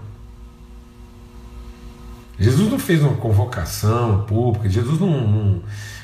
Jesus 2.40 2.72
não 2.72 2.80
fez 2.80 3.04
uma 3.04 3.18
convocação 3.18 4.24
pública, 4.24 4.70
Jesus 4.70 5.02
não, 5.02 5.28
não 5.28 5.64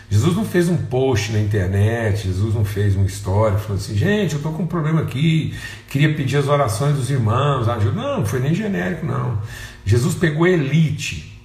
Jesus 0.10 0.38
não 0.38 0.46
fez 0.46 0.70
um 0.70 0.78
post 0.78 1.34
na 1.34 1.40
internet, 1.40 2.28
Jesus 2.28 2.56
não 2.56 2.64
fez 2.64 2.96
uma 2.96 3.06
história 3.06 3.58
falando 3.58 3.82
assim, 3.82 3.96
gente, 3.96 4.34
eu 4.34 4.38
estou 4.38 4.54
com 4.54 4.64
um 4.64 4.68
problema 4.68 5.02
aqui, 5.02 5.54
queria 5.90 6.16
pedir 6.16 6.38
as 6.38 6.48
orações 6.48 6.96
dos 6.96 7.10
irmãos, 7.10 7.68
ajuda. 7.68 8.02
Não, 8.02 8.20
não 8.20 8.26
foi 8.26 8.40
nem 8.40 8.54
genérico, 8.54 9.06
não. 9.06 9.38
Jesus 9.86 10.16
pegou 10.16 10.46
a 10.46 10.50
elite 10.50 11.38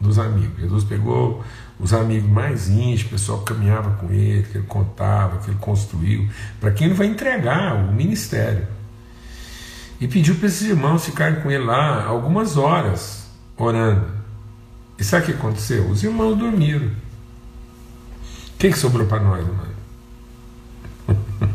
dos 0.00 0.18
amigos, 0.18 0.60
Jesus 0.60 0.82
pegou 0.82 1.44
os 1.78 1.92
amigos 1.92 2.28
mais 2.28 2.68
íntimos, 2.68 3.02
o 3.02 3.08
pessoal 3.10 3.38
que 3.38 3.54
caminhava 3.54 3.90
com 3.92 4.12
ele, 4.12 4.42
que 4.42 4.58
ele 4.58 4.66
contava, 4.66 5.38
que 5.38 5.50
ele 5.50 5.58
construiu, 5.60 6.28
para 6.60 6.72
quem 6.72 6.88
ele 6.88 6.94
vai 6.94 7.06
entregar 7.06 7.76
o 7.76 7.92
ministério. 7.92 8.66
E 10.00 10.08
pediu 10.08 10.34
para 10.34 10.48
esses 10.48 10.68
irmãos 10.68 11.04
ficarem 11.04 11.40
com 11.40 11.50
ele 11.50 11.64
lá 11.64 12.04
algumas 12.04 12.56
horas, 12.56 13.30
orando. 13.56 14.06
E 14.98 15.04
sabe 15.04 15.22
o 15.22 15.26
que 15.26 15.32
aconteceu? 15.32 15.88
Os 15.88 16.02
irmãos 16.02 16.36
dormiram 16.36 16.90
que, 18.62 18.70
que 18.70 18.78
sobrou 18.78 19.08
para 19.08 19.20
nós, 19.20 19.44
mano? 19.44 19.74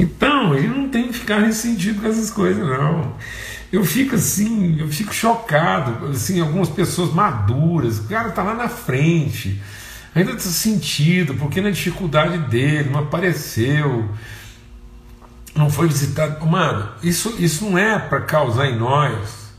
então, 0.00 0.56
ele 0.56 0.66
não 0.66 0.88
tem 0.88 1.06
que 1.06 1.12
ficar 1.20 1.38
ressentido 1.38 2.00
com 2.02 2.08
essas 2.08 2.32
coisas, 2.32 2.66
não. 2.66 3.14
Eu 3.72 3.84
fico 3.84 4.16
assim, 4.16 4.80
eu 4.80 4.88
fico 4.88 5.14
chocado, 5.14 6.08
assim, 6.08 6.40
algumas 6.40 6.68
pessoas 6.68 7.14
maduras, 7.14 8.00
o 8.00 8.08
cara 8.08 8.32
tá 8.32 8.42
lá 8.42 8.54
na 8.54 8.68
frente, 8.68 9.62
ainda 10.12 10.32
está 10.32 10.50
sentido, 10.50 11.34
porque 11.34 11.60
na 11.60 11.70
dificuldade 11.70 12.36
dele, 12.50 12.90
não 12.90 12.98
apareceu, 12.98 14.10
não 15.54 15.70
foi 15.70 15.86
visitado. 15.86 16.44
Mano, 16.44 16.88
isso, 17.04 17.36
isso 17.38 17.64
não 17.66 17.78
é 17.78 17.96
para 18.00 18.22
causar 18.22 18.66
em 18.66 18.76
nós, 18.76 19.52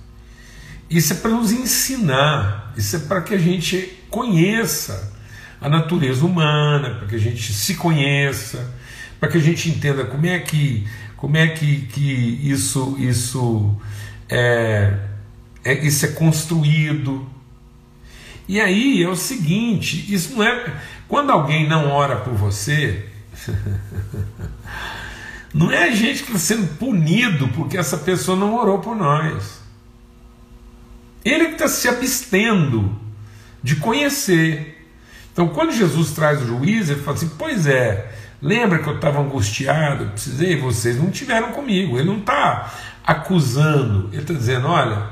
isso 0.89 1.13
é 1.13 1.15
para 1.15 1.32
nos 1.32 1.54
ensinar, 1.54 2.73
isso 2.75 2.97
é 2.97 2.99
para 2.99 3.21
que 3.21 3.34
a 3.34 3.38
gente 3.38 4.01
conheça 4.12 5.12
a 5.60 5.69
natureza 5.69 6.26
humana, 6.26 6.95
para 6.95 7.08
que 7.08 7.15
a 7.15 7.19
gente 7.19 7.54
se 7.54 7.76
conheça, 7.76 8.74
para 9.19 9.30
que 9.30 9.38
a 9.38 9.41
gente 9.41 9.69
entenda 9.69 10.06
como 10.06 10.26
é 10.26 10.39
que, 10.39 10.86
como 11.15 11.38
é 11.38 11.47
que, 11.47 11.84
que 11.84 12.39
isso, 12.43 12.97
isso, 13.00 13.76
é, 14.28 14.97
é, 15.63 15.86
isso 15.86 16.06
é 16.06 16.10
construído. 16.10 17.28
E 18.47 18.60
aí 18.60 19.02
é 19.02 19.08
o 19.08 19.15
seguinte: 19.15 20.13
isso 20.13 20.36
não 20.36 20.43
é. 20.43 20.74
Quando 21.08 21.32
alguém 21.32 21.67
não 21.67 21.89
ora 21.89 22.17
por 22.17 22.34
você, 22.34 23.06
não 25.54 25.71
é 25.71 25.89
a 25.89 25.91
gente 25.91 26.24
que 26.24 26.36
está 26.36 26.39
sendo 26.39 26.67
punido 26.78 27.47
porque 27.50 27.78
essa 27.78 27.97
pessoa 27.97 28.38
não 28.38 28.56
orou 28.56 28.80
por 28.80 28.95
nós. 28.95 29.62
Ele 31.24 31.45
que 31.45 31.54
está 31.54 31.67
se 31.67 31.88
abstendo 31.88 33.00
de 33.63 33.76
conhecer. 33.78 34.88
Então, 35.32 35.47
quando 35.47 35.71
Jesus 35.71 36.12
traz 36.12 36.41
o 36.41 36.47
juízo, 36.47 36.93
ele 36.93 37.02
fala 37.02 37.17
assim: 37.17 37.32
Pois 37.38 37.65
é, 37.65 38.12
lembra 38.41 38.80
que 38.80 38.88
eu 38.88 38.95
estava 38.95 39.19
angustiado, 39.19 40.08
precisei, 40.08 40.60
vocês 40.60 40.97
não 40.97 41.10
tiveram 41.10 41.52
comigo. 41.52 41.97
Ele 41.97 42.08
não 42.08 42.19
está 42.19 42.74
acusando, 43.06 44.10
ele 44.12 44.21
está 44.21 44.34
dizendo: 44.34 44.67
Olha, 44.67 45.10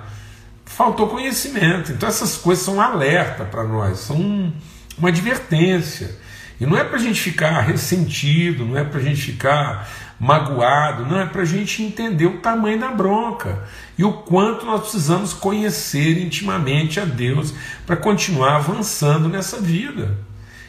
faltou 0.66 1.08
conhecimento. 1.08 1.92
Então, 1.92 2.08
essas 2.08 2.38
coisas 2.38 2.64
são 2.64 2.76
um 2.76 2.82
alerta 2.82 3.46
para 3.46 3.64
nós, 3.64 4.00
são 4.00 4.54
uma 4.98 5.10
advertência. 5.10 6.18
E 6.60 6.66
não 6.66 6.78
é 6.78 6.84
para 6.84 6.98
a 6.98 7.02
gente 7.02 7.22
ficar 7.22 7.62
ressentido, 7.62 8.66
não 8.66 8.78
é 8.78 8.84
para 8.84 9.00
a 9.00 9.04
gente 9.04 9.22
ficar 9.22 9.90
magoado, 10.20 11.06
não, 11.06 11.20
é 11.20 11.26
para 11.26 11.44
a 11.44 11.46
gente 11.46 11.82
entender 11.82 12.26
o 12.26 12.40
tamanho 12.40 12.80
da 12.80 12.92
bronca 12.92 13.64
e 13.98 14.04
o 14.04 14.12
quanto 14.12 14.66
nós 14.66 14.82
precisamos 14.82 15.34
conhecer 15.34 16.22
intimamente 16.22 17.00
a 17.00 17.06
Deus 17.06 17.54
para 17.86 17.96
continuar 17.96 18.58
avançando 18.58 19.30
nessa 19.30 19.62
vida, 19.62 20.18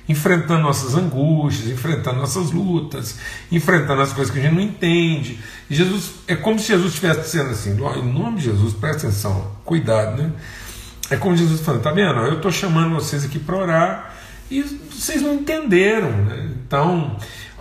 enfrentando 0.09 0.63
nossas 0.63 0.95
angústias, 0.95 1.69
enfrentando 1.69 2.21
nossas 2.21 2.53
lutas, 2.53 3.19
enfrentando 3.51 4.01
as 4.03 4.13
coisas 4.13 4.33
que 4.33 4.39
a 4.39 4.43
gente 4.43 4.55
não 4.55 4.63
entende. 4.63 5.41
E 5.69 5.75
Jesus 5.75 6.13
é 6.29 6.37
como 6.37 6.59
se 6.59 6.69
Jesus 6.69 6.95
estivesse 6.95 7.21
dizendo 7.23 7.51
assim: 7.51 7.71
em 7.73 8.13
nome 8.13 8.39
de 8.39 8.45
Jesus, 8.45 8.73
presta 8.73 9.09
atenção, 9.09 9.51
cuidado, 9.65 10.23
né? 10.23 10.33
É 11.11 11.17
como 11.17 11.37
Jesus 11.37 11.61
falando, 11.61 11.83
tá 11.83 11.91
vendo? 11.91 12.21
Eu 12.21 12.37
estou 12.37 12.53
chamando 12.53 12.95
vocês 12.95 13.25
aqui 13.25 13.41
para 13.41 13.57
orar 13.57 14.15
e 14.49 14.63
vocês 14.63 15.23
não 15.23 15.35
entenderam, 15.35 16.11
né? 16.11 16.51
Então 16.67 17.17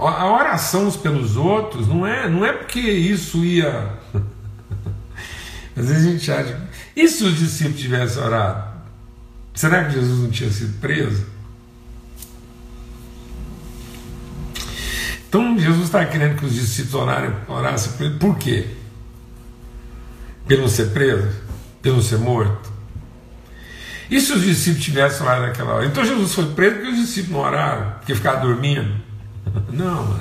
a 0.07 0.31
oração 0.31 0.87
uns 0.87 0.95
pelos 0.95 1.35
outros 1.35 1.87
não 1.87 2.07
é, 2.07 2.29
não 2.29 2.45
é 2.45 2.53
porque 2.53 2.79
isso 2.79 3.43
ia. 3.43 3.93
Às 5.75 5.87
vezes 5.87 6.07
a 6.07 6.11
gente 6.11 6.31
acha. 6.31 6.69
E 6.95 7.07
se 7.07 7.23
os 7.23 7.37
discípulos 7.37 7.79
tivessem 7.79 8.21
orado? 8.23 8.69
Será 9.53 9.83
que 9.85 9.93
Jesus 9.93 10.19
não 10.19 10.29
tinha 10.29 10.49
sido 10.49 10.79
preso? 10.79 11.25
Então 15.27 15.59
Jesus 15.59 15.85
está 15.85 16.05
querendo 16.05 16.37
que 16.39 16.45
os 16.45 16.53
discípulos 16.53 16.95
orarem, 16.95 17.33
orassem 17.47 17.91
por 17.93 18.05
ele. 18.05 18.17
Por 18.17 18.37
quê? 18.37 18.67
Pelo 20.47 20.67
ser 20.67 20.91
preso? 20.91 21.29
Pelo 21.81 22.01
ser 22.01 22.17
morto? 22.17 22.71
E 24.09 24.19
se 24.19 24.33
os 24.33 24.41
discípulos 24.41 24.83
tivessem 24.83 25.21
orado 25.21 25.43
naquela 25.43 25.75
hora? 25.75 25.85
Então 25.85 26.03
Jesus 26.03 26.33
foi 26.33 26.45
preso 26.53 26.75
porque 26.77 26.91
os 26.91 26.97
discípulos 26.97 27.31
não 27.33 27.39
oraram, 27.41 27.91
porque 27.99 28.15
ficaram 28.15 28.41
dormindo. 28.41 29.08
Não. 29.71 30.17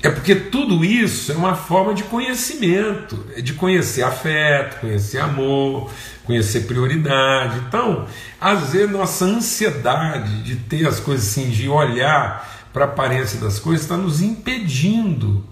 É 0.00 0.10
porque 0.10 0.34
tudo 0.34 0.84
isso 0.84 1.32
é 1.32 1.34
uma 1.34 1.56
forma 1.56 1.92
de 1.92 2.04
conhecimento, 2.04 3.26
é 3.34 3.40
de 3.40 3.54
conhecer 3.54 4.02
afeto, 4.02 4.80
conhecer 4.80 5.18
amor, 5.18 5.90
conhecer 6.24 6.66
prioridade. 6.66 7.58
Então, 7.66 8.06
às 8.40 8.72
vezes, 8.72 8.90
nossa 8.90 9.24
ansiedade 9.24 10.42
de 10.44 10.56
ter 10.56 10.86
as 10.86 11.00
coisas 11.00 11.26
assim, 11.26 11.50
de 11.50 11.68
olhar 11.68 12.68
para 12.72 12.84
a 12.84 12.88
aparência 12.88 13.40
das 13.40 13.58
coisas, 13.58 13.82
está 13.82 13.96
nos 13.96 14.22
impedindo 14.22 15.44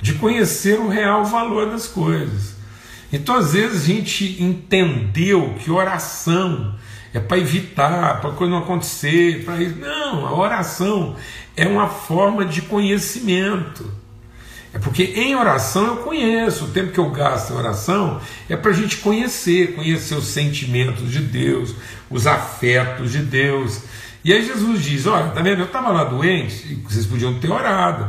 de 0.00 0.14
conhecer 0.14 0.78
o 0.78 0.88
real 0.88 1.24
valor 1.24 1.70
das 1.70 1.86
coisas. 1.86 2.56
Então, 3.12 3.36
às 3.36 3.52
vezes, 3.52 3.82
a 3.82 3.86
gente 3.86 4.42
entendeu 4.42 5.54
que 5.58 5.70
oração 5.70 6.74
é 7.12 7.20
para 7.20 7.38
evitar, 7.38 8.20
para 8.20 8.30
coisa 8.32 8.50
não 8.50 8.58
acontecer, 8.58 9.44
para 9.44 9.62
isso. 9.62 9.76
Não, 9.76 10.26
a 10.26 10.36
oração 10.36 11.16
é 11.56 11.66
uma 11.66 11.88
forma 11.88 12.44
de 12.44 12.62
conhecimento. 12.62 13.90
É 14.72 14.78
porque 14.78 15.02
em 15.02 15.34
oração 15.34 15.86
eu 15.86 15.96
conheço, 15.98 16.66
o 16.66 16.68
tempo 16.68 16.92
que 16.92 16.98
eu 16.98 17.10
gasto 17.10 17.52
em 17.52 17.56
oração 17.56 18.20
é 18.48 18.56
para 18.56 18.70
a 18.70 18.74
gente 18.74 18.98
conhecer, 18.98 19.74
conhecer 19.74 20.14
os 20.14 20.26
sentimentos 20.26 21.10
de 21.10 21.20
Deus, 21.20 21.74
os 22.10 22.26
afetos 22.26 23.12
de 23.12 23.20
Deus. 23.20 23.80
E 24.22 24.32
aí 24.32 24.44
Jesus 24.44 24.82
diz: 24.82 25.06
Olha, 25.06 25.30
tá 25.30 25.40
vendo? 25.40 25.60
Eu 25.60 25.66
estava 25.66 25.88
lá 25.90 26.04
doente 26.04 26.66
e 26.70 26.74
vocês 26.74 27.06
podiam 27.06 27.38
ter 27.40 27.50
orado. 27.50 28.08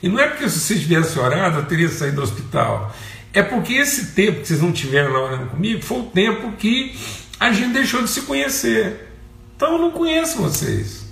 E 0.00 0.08
não 0.08 0.20
é 0.20 0.28
porque 0.28 0.48
se 0.48 0.60
vocês 0.60 0.80
tivessem 0.80 1.20
orado 1.20 1.58
eu 1.58 1.64
teria 1.64 1.88
saído 1.88 2.16
do 2.16 2.22
hospital. 2.22 2.94
É 3.32 3.42
porque 3.42 3.74
esse 3.74 4.14
tempo 4.14 4.40
que 4.40 4.46
vocês 4.46 4.62
não 4.62 4.72
tiveram 4.72 5.12
lá 5.12 5.24
orando 5.24 5.46
comigo 5.46 5.82
foi 5.82 5.98
o 5.98 6.04
tempo 6.04 6.52
que 6.52 6.96
a 7.38 7.52
gente 7.52 7.72
deixou 7.72 8.02
de 8.02 8.08
se 8.08 8.22
conhecer. 8.22 9.08
Então 9.56 9.72
eu 9.72 9.78
não 9.78 9.90
conheço 9.90 10.38
vocês. 10.38 11.06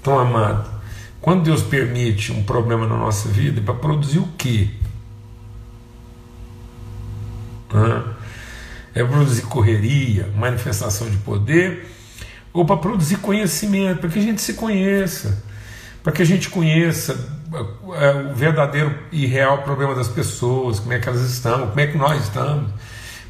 Então, 0.00 0.18
amado, 0.18 0.68
quando 1.20 1.44
Deus 1.44 1.62
permite 1.62 2.30
um 2.30 2.42
problema 2.42 2.86
na 2.86 2.96
nossa 2.96 3.28
vida, 3.28 3.60
é 3.60 3.64
para 3.64 3.74
produzir 3.74 4.18
o 4.18 4.28
quê? 4.36 4.68
É 8.94 9.02
produzir 9.02 9.42
correria, 9.42 10.30
manifestação 10.36 11.08
de 11.08 11.16
poder, 11.16 11.88
ou 12.52 12.64
para 12.64 12.76
produzir 12.76 13.16
conhecimento, 13.16 14.00
para 14.00 14.10
que 14.10 14.18
a 14.18 14.22
gente 14.22 14.40
se 14.40 14.54
conheça, 14.54 15.42
para 16.02 16.12
que 16.12 16.22
a 16.22 16.26
gente 16.26 16.50
conheça 16.50 17.42
é, 17.98 18.30
o 18.30 18.34
verdadeiro 18.34 18.96
e 19.10 19.26
real 19.26 19.62
problema 19.62 19.94
das 19.94 20.06
pessoas, 20.06 20.78
como 20.78 20.92
é 20.92 20.98
que 20.98 21.08
elas 21.08 21.22
estão, 21.22 21.68
como 21.68 21.80
é 21.80 21.86
que 21.86 21.96
nós 21.98 22.22
estamos, 22.22 22.70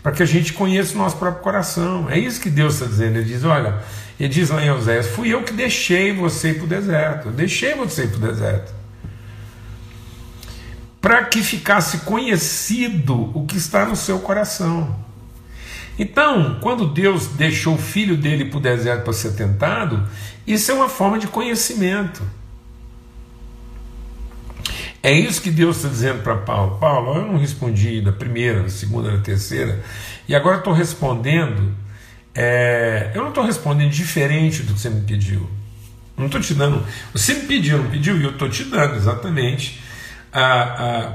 para 0.04 0.12
que 0.12 0.22
a 0.22 0.26
gente 0.26 0.52
conheça 0.52 0.94
o 0.94 0.98
nosso 0.98 1.16
próprio 1.16 1.42
coração. 1.42 2.10
É 2.10 2.18
isso 2.18 2.38
que 2.38 2.50
Deus 2.50 2.74
está 2.74 2.84
dizendo. 2.84 3.16
Ele 3.16 3.24
diz: 3.24 3.42
olha, 3.42 3.82
ele 4.20 4.28
diz 4.28 4.50
lá 4.50 4.62
em 4.62 4.70
Oséias: 4.70 5.06
Fui 5.06 5.32
eu 5.32 5.42
que 5.42 5.52
deixei 5.54 6.12
você 6.12 6.50
ir 6.50 6.56
para 6.56 6.64
o 6.64 6.66
deserto. 6.66 7.28
Eu 7.28 7.32
deixei 7.32 7.74
você 7.74 8.04
ir 8.04 8.08
para 8.08 8.18
o 8.18 8.20
deserto. 8.20 8.74
Para 11.00 11.24
que 11.24 11.42
ficasse 11.42 11.98
conhecido 12.00 13.30
o 13.34 13.46
que 13.46 13.56
está 13.56 13.86
no 13.86 13.96
seu 13.96 14.18
coração. 14.18 14.94
Então, 15.98 16.58
quando 16.60 16.86
Deus 16.86 17.28
deixou 17.28 17.76
o 17.76 17.78
filho 17.78 18.16
dele 18.16 18.44
para 18.44 18.58
o 18.58 18.60
deserto 18.60 19.04
para 19.04 19.12
ser 19.14 19.32
tentado, 19.32 20.06
isso 20.46 20.70
é 20.70 20.74
uma 20.74 20.88
forma 20.88 21.18
de 21.18 21.28
conhecimento. 21.28 22.22
É 25.04 25.12
isso 25.12 25.40
que 25.40 25.50
Deus 25.50 25.76
está 25.76 25.88
dizendo 25.88 26.22
para 26.22 26.34
Paulo. 26.34 26.78
Paulo, 26.78 27.14
eu 27.18 27.26
não 27.26 27.38
respondi 27.38 28.00
da 28.00 28.10
primeira, 28.10 28.62
da 28.62 28.70
segunda, 28.70 29.12
da 29.12 29.22
terceira, 29.22 29.84
e 30.26 30.34
agora 30.34 30.58
estou 30.58 30.72
respondendo 30.72 31.84
é, 32.34 33.12
eu 33.14 33.22
não 33.22 33.28
estou 33.28 33.44
respondendo 33.44 33.90
diferente 33.90 34.64
do 34.64 34.74
que 34.74 34.80
você 34.80 34.90
me 34.90 35.02
pediu. 35.02 35.48
Não 36.16 36.26
estou 36.26 36.40
te 36.40 36.52
dando. 36.52 36.84
Você 37.12 37.34
me 37.34 37.46
pediu, 37.46 37.78
não 37.78 37.88
pediu, 37.88 38.18
e 38.18 38.24
eu 38.24 38.30
estou 38.30 38.48
te 38.48 38.64
dando 38.64 38.96
exatamente. 38.96 39.80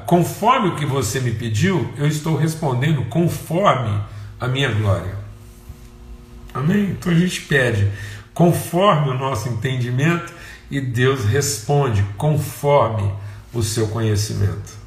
Conforme 0.06 0.70
o 0.70 0.76
que 0.76 0.86
você 0.86 1.20
me 1.20 1.32
pediu, 1.32 1.94
eu 1.98 2.08
estou 2.08 2.38
respondendo 2.38 3.04
conforme 3.10 4.02
a 4.40 4.48
minha 4.48 4.72
glória. 4.72 5.14
Amém? 6.54 6.92
Então 6.92 7.12
a 7.12 7.16
gente 7.16 7.42
pede 7.42 7.92
conforme 8.34 9.10
o 9.10 9.14
nosso 9.14 9.50
entendimento 9.50 10.32
e 10.72 10.80
Deus 10.80 11.26
responde 11.26 12.02
conforme 12.16 13.12
o 13.54 13.64
seu 13.64 13.88
conhecimento 13.88 14.80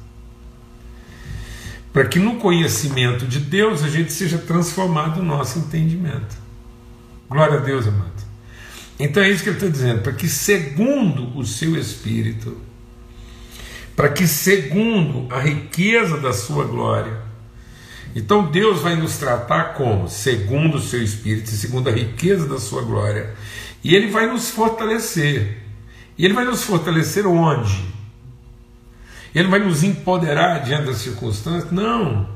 para 1.93 2.05
que 2.05 2.17
no 2.17 2.37
conhecimento 2.37 3.27
de 3.27 3.39
Deus 3.39 3.83
a 3.83 3.87
gente 3.87 4.11
seja 4.11 4.39
transformado 4.39 5.21
no 5.21 5.37
nosso 5.37 5.59
entendimento. 5.59 6.35
Glória 7.29 7.59
a 7.59 7.61
Deus, 7.61 7.87
amado. 7.87 8.11
Então 8.99 9.21
é 9.21 9.29
isso 9.29 9.43
que 9.43 9.49
ele 9.49 9.57
está 9.57 9.69
dizendo, 9.69 10.01
para 10.01 10.13
que 10.13 10.27
segundo 10.27 11.37
o 11.37 11.45
seu 11.45 11.77
Espírito, 11.77 12.57
para 13.95 14.09
que 14.09 14.27
segundo 14.27 15.31
a 15.31 15.39
riqueza 15.39 16.17
da 16.17 16.33
sua 16.33 16.65
glória, 16.65 17.15
então 18.15 18.51
Deus 18.51 18.81
vai 18.81 18.95
nos 18.95 19.17
tratar 19.17 19.75
como? 19.75 20.09
Segundo 20.09 20.77
o 20.77 20.81
seu 20.81 21.01
Espírito 21.01 21.51
e 21.51 21.55
segundo 21.55 21.89
a 21.89 21.91
riqueza 21.91 22.47
da 22.47 22.59
sua 22.59 22.81
glória. 22.83 23.33
E 23.83 23.95
Ele 23.95 24.11
vai 24.11 24.27
nos 24.27 24.49
fortalecer. 24.49 25.57
E 26.15 26.23
Ele 26.23 26.33
vai 26.33 26.45
nos 26.45 26.63
fortalecer 26.63 27.25
onde? 27.25 27.83
Ele 29.33 29.47
vai 29.47 29.59
nos 29.59 29.83
empoderar 29.83 30.59
diante 30.59 30.85
das 30.85 30.97
circunstâncias? 30.97 31.71
Não. 31.71 32.27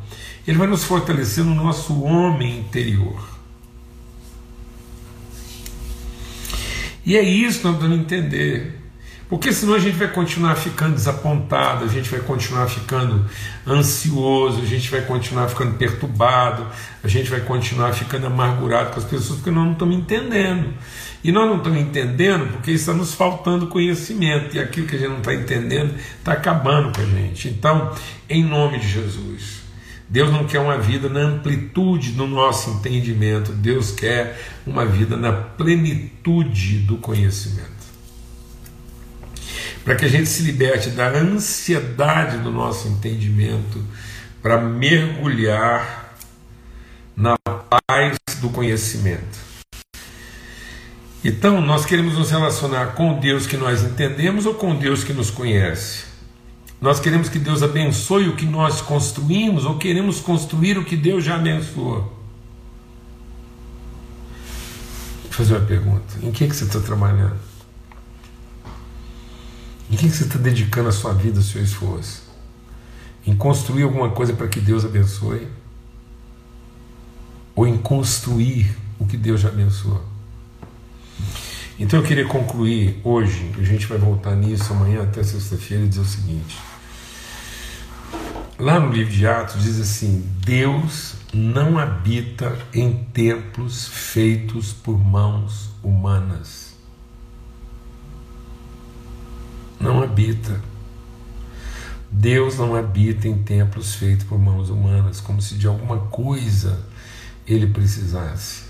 Ele 0.47 0.57
vai 0.57 0.67
nos 0.67 0.83
fortalecer 0.83 1.43
no 1.43 1.53
nosso 1.53 2.01
homem 2.03 2.59
interior. 2.59 3.21
E 7.05 7.15
é 7.15 7.21
isso 7.21 7.59
que 7.59 7.67
nós 7.67 7.77
vamos 7.77 7.99
entender. 7.99 8.77
Porque 9.29 9.51
senão 9.51 9.73
a 9.73 9.79
gente 9.79 9.97
vai 9.97 10.07
continuar 10.07 10.55
ficando 10.55 10.95
desapontado, 10.95 11.83
a 11.83 11.87
gente 11.87 12.09
vai 12.09 12.21
continuar 12.21 12.67
ficando 12.67 13.25
ansioso, 13.67 14.61
a 14.61 14.65
gente 14.65 14.89
vai 14.89 15.01
continuar 15.01 15.49
ficando 15.49 15.77
perturbado, 15.77 16.65
a 17.03 17.07
gente 17.09 17.29
vai 17.29 17.41
continuar 17.41 17.91
ficando 17.91 18.27
amargurado 18.27 18.91
com 18.91 18.99
as 18.99 19.05
pessoas 19.05 19.39
porque 19.39 19.51
nós 19.51 19.65
não 19.65 19.73
estamos 19.73 19.97
entendendo. 19.97 20.73
E 21.27 21.31
nós 21.33 21.45
não 21.45 21.57
estamos 21.57 21.77
entendendo 21.77 22.53
porque 22.53 22.71
está 22.71 22.93
nos 22.93 23.13
faltando 23.13 23.67
conhecimento, 23.67 24.55
e 24.55 24.61
aquilo 24.61 24.87
que 24.87 24.95
a 24.95 24.97
gente 24.97 25.09
não 25.09 25.17
está 25.17 25.33
entendendo 25.33 25.93
está 26.17 26.31
acabando 26.31 26.95
com 26.95 27.01
a 27.01 27.05
gente. 27.05 27.49
Então, 27.49 27.93
em 28.29 28.45
nome 28.45 28.79
de 28.79 28.87
Jesus, 28.87 29.57
Deus 30.07 30.31
não 30.31 30.45
quer 30.45 30.59
uma 30.59 30.77
vida 30.77 31.09
na 31.09 31.19
amplitude 31.19 32.13
do 32.13 32.25
nosso 32.25 32.69
entendimento, 32.69 33.51
Deus 33.51 33.91
quer 33.91 34.41
uma 34.65 34.85
vida 34.85 35.17
na 35.17 35.33
plenitude 35.33 36.79
do 36.79 36.95
conhecimento. 36.95 37.71
Para 39.83 39.95
que 39.95 40.05
a 40.05 40.09
gente 40.09 40.29
se 40.29 40.43
liberte 40.43 40.91
da 40.91 41.09
ansiedade 41.09 42.37
do 42.37 42.51
nosso 42.51 42.87
entendimento, 42.87 43.83
para 44.41 44.61
mergulhar 44.61 46.15
na 47.17 47.35
paz 47.37 48.17
do 48.39 48.49
conhecimento. 48.49 49.46
Então, 51.23 51.59
nós 51.61 51.85
queremos 51.85 52.17
nos 52.17 52.29
relacionar 52.29 52.93
com 52.93 53.19
Deus 53.19 53.47
que 53.47 53.57
nós 53.57 53.83
entendemos 53.83 54.45
ou 54.45 54.53
com 54.53 54.75
Deus 54.75 55.03
que 55.03 55.13
nos 55.13 55.31
conhece? 55.31 56.05
Nós 56.79 56.99
queremos 56.99 57.27
que 57.27 57.39
Deus 57.39 57.63
abençoe 57.63 58.29
o 58.29 58.35
que 58.35 58.45
nós 58.45 58.81
construímos 58.81 59.65
ou 59.65 59.77
queremos 59.79 60.19
construir 60.19 60.77
o 60.77 60.85
que 60.85 60.95
Deus 60.95 61.23
já 61.23 61.35
abençoou? 61.35 62.01
Vou 65.23 65.31
fazer 65.31 65.55
uma 65.55 65.65
pergunta: 65.65 66.13
em 66.21 66.31
que, 66.31 66.47
que 66.47 66.55
você 66.55 66.65
está 66.65 66.79
trabalhando? 66.79 67.37
Em 69.89 69.95
que, 69.95 70.07
que 70.07 70.15
você 70.15 70.25
está 70.25 70.37
dedicando 70.37 70.89
a 70.89 70.91
sua 70.91 71.13
vida, 71.13 71.39
o 71.39 71.43
seu 71.43 71.63
esforço? 71.63 72.23
Em 73.25 73.35
construir 73.35 73.83
alguma 73.83 74.11
coisa 74.11 74.33
para 74.33 74.47
que 74.47 74.59
Deus 74.59 74.85
abençoe? 74.85 75.47
Ou 77.55 77.65
em 77.65 77.77
construir 77.77 78.77
o 78.99 79.05
que 79.07 79.17
Deus 79.17 79.41
já 79.41 79.49
abençoou? 79.49 80.16
Então 81.79 81.99
eu 81.99 82.05
queria 82.05 82.25
concluir 82.25 82.99
hoje, 83.03 83.51
a 83.57 83.63
gente 83.63 83.85
vai 83.85 83.97
voltar 83.97 84.35
nisso 84.35 84.73
amanhã 84.73 85.03
até 85.03 85.23
sexta-feira 85.23 85.83
e 85.83 85.87
dizer 85.87 86.01
o 86.01 86.05
seguinte. 86.05 86.57
Lá 88.59 88.79
no 88.79 88.91
livro 88.91 89.13
de 89.13 89.27
Atos 89.27 89.61
diz 89.61 89.79
assim: 89.79 90.27
Deus 90.43 91.13
não 91.31 91.77
habita 91.77 92.57
em 92.73 93.05
templos 93.13 93.87
feitos 93.87 94.73
por 94.73 94.97
mãos 94.97 95.69
humanas. 95.83 96.75
Não 99.79 100.01
habita. 100.01 100.59
Deus 102.09 102.57
não 102.57 102.75
habita 102.75 103.27
em 103.27 103.43
templos 103.43 103.93
feitos 103.93 104.25
por 104.25 104.39
mãos 104.39 104.71
humanas, 104.71 105.21
como 105.21 105.39
se 105.39 105.53
de 105.55 105.67
alguma 105.67 105.99
coisa 106.07 106.83
ele 107.45 107.67
precisasse. 107.67 108.66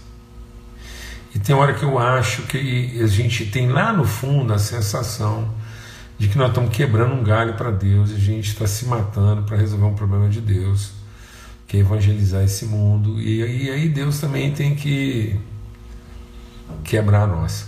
E 1.38 1.39
tem 1.39 1.56
hora 1.56 1.71
que 1.76 1.84
eu 1.84 2.00
acho 2.00 2.41
que 2.47 3.00
a 3.00 3.06
gente 3.06 3.45
tem 3.45 3.69
lá 3.69 3.93
no 3.93 4.04
fundo 4.04 4.52
a 4.52 4.58
sensação 4.58 5.47
de 6.17 6.30
que 6.30 6.36
nós 6.36 6.47
estamos 6.47 6.76
quebrando 6.76 7.13
um 7.13 7.23
galho 7.23 7.54
para 7.54 7.69
Deus 7.69 8.10
e 8.10 8.15
a 8.15 8.17
gente 8.17 8.47
está 8.47 8.65
se 8.65 8.88
matando 8.88 9.43
para 9.43 9.56
resolver 9.56 9.86
um 9.86 9.93
problema 9.93 10.28
de 10.30 10.41
Deus, 10.41 10.93
que 11.67 11.78
é 11.78 11.82
evangelizar 11.82 12.43
esse 12.43 12.65
mundo. 12.65 13.21
E 13.21 13.43
aí, 13.43 13.69
aí 13.69 13.88
Deus 13.88 14.19
também 14.19 14.52
tem 14.52 14.73
que 14.73 15.39
quebrar 16.84 17.26
a 17.26 17.28
nossa. 17.28 17.67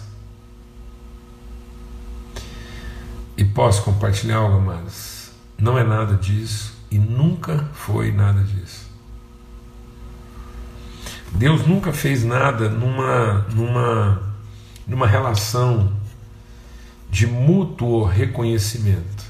E 3.38 3.46
posso 3.46 3.84
compartilhar 3.84 4.38
algo, 4.38 4.58
amados? 4.58 5.30
Não 5.60 5.78
é 5.78 5.84
nada 5.84 6.16
disso 6.16 6.74
e 6.90 6.98
nunca 6.98 7.70
foi 7.72 8.12
nada 8.12 8.42
disso. 8.42 8.89
Deus 11.40 11.66
nunca 11.66 11.94
fez 11.94 12.26
nada 12.26 12.68
numa, 12.68 13.46
numa, 13.56 14.22
numa 14.86 15.08
relação 15.08 15.94
de 17.10 17.26
mútuo 17.26 18.04
reconhecimento. 18.04 19.24